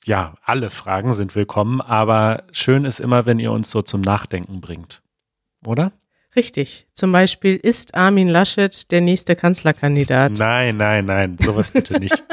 ja, 0.06 0.36
alle 0.44 0.70
Fragen 0.70 1.14
sind 1.14 1.36
willkommen, 1.36 1.82
aber 1.82 2.44
schön 2.52 2.86
ist 2.86 3.00
immer, 3.00 3.26
wenn 3.26 3.40
ihr 3.40 3.52
uns 3.52 3.70
so 3.70 3.82
zum 3.82 4.02
Nachdenken 4.02 4.62
bringt. 4.62 5.02
Oder? 5.66 5.92
Richtig. 6.36 6.88
Zum 6.94 7.12
Beispiel, 7.12 7.56
ist 7.56 7.96
Armin 7.96 8.30
Laschet 8.30 8.92
der 8.92 9.02
nächste 9.02 9.36
Kanzlerkandidat? 9.36 10.34
Nein, 10.34 10.78
nein, 10.78 11.06
nein, 11.06 11.38
sowas 11.44 11.72
bitte 11.72 12.00
nicht. 12.00 12.24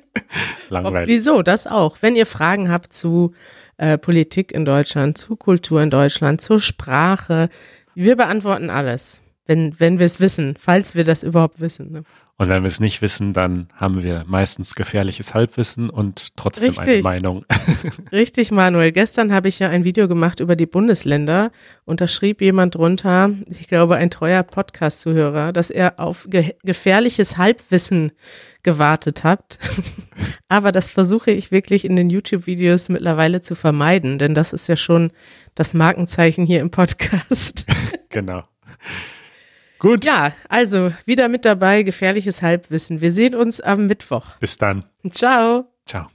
Langweilig. 0.68 1.08
Wieso? 1.08 1.42
Das 1.42 1.66
auch. 1.66 1.96
Wenn 2.00 2.16
ihr 2.16 2.26
Fragen 2.26 2.70
habt 2.70 2.92
zu 2.92 3.34
äh, 3.80 3.96
Politik 3.96 4.52
in 4.52 4.66
Deutschland, 4.66 5.16
zu 5.16 5.36
Kultur 5.36 5.82
in 5.82 5.88
Deutschland, 5.90 6.42
zur 6.42 6.60
Sprache, 6.60 7.48
wir 7.94 8.14
beantworten 8.14 8.68
alles, 8.68 9.22
wenn, 9.46 9.80
wenn 9.80 9.98
wir 9.98 10.04
es 10.04 10.20
wissen, 10.20 10.54
falls 10.58 10.94
wir 10.94 11.04
das 11.04 11.22
überhaupt 11.22 11.60
wissen. 11.60 11.90
Ne? 11.90 12.02
Und 12.36 12.48
wenn 12.50 12.62
wir 12.62 12.68
es 12.68 12.80
nicht 12.80 13.00
wissen, 13.00 13.32
dann 13.32 13.68
haben 13.74 14.02
wir 14.02 14.24
meistens 14.26 14.74
gefährliches 14.74 15.32
Halbwissen 15.32 15.88
und 15.88 16.36
trotzdem 16.36 16.68
Richtig. 16.68 16.88
eine 16.88 17.02
Meinung. 17.02 17.46
Richtig, 18.12 18.50
Manuel. 18.50 18.92
Gestern 18.92 19.32
habe 19.32 19.48
ich 19.48 19.58
ja 19.58 19.70
ein 19.70 19.84
Video 19.84 20.08
gemacht 20.08 20.40
über 20.40 20.56
die 20.56 20.66
Bundesländer 20.66 21.50
und 21.86 22.02
da 22.02 22.08
schrieb 22.08 22.42
jemand 22.42 22.74
drunter, 22.74 23.30
ich 23.58 23.66
glaube 23.66 23.96
ein 23.96 24.10
treuer 24.10 24.42
Podcast-Zuhörer, 24.42 25.52
dass 25.54 25.70
er 25.70 25.98
auf 25.98 26.26
ge 26.28 26.54
gefährliches 26.64 27.38
Halbwissen 27.38 28.12
gewartet 28.62 29.24
hat. 29.24 29.58
Aber 30.48 30.72
das 30.72 30.88
versuche 30.88 31.30
ich 31.30 31.50
wirklich 31.50 31.84
in 31.84 31.96
den 31.96 32.10
YouTube-Videos 32.10 32.88
mittlerweile 32.88 33.40
zu 33.40 33.54
vermeiden, 33.54 34.18
denn 34.18 34.34
das 34.34 34.52
ist 34.52 34.68
ja 34.68 34.76
schon 34.76 35.12
das 35.54 35.74
Markenzeichen 35.74 36.44
hier 36.44 36.60
im 36.60 36.70
Podcast. 36.70 37.66
genau. 38.08 38.44
Gut. 39.78 40.04
Ja, 40.04 40.32
also 40.48 40.92
wieder 41.06 41.28
mit 41.28 41.44
dabei, 41.44 41.82
gefährliches 41.82 42.42
Halbwissen. 42.42 43.00
Wir 43.00 43.12
sehen 43.12 43.34
uns 43.34 43.60
am 43.60 43.86
Mittwoch. 43.86 44.36
Bis 44.38 44.58
dann. 44.58 44.84
Ciao. 45.10 45.72
Ciao. 45.86 46.08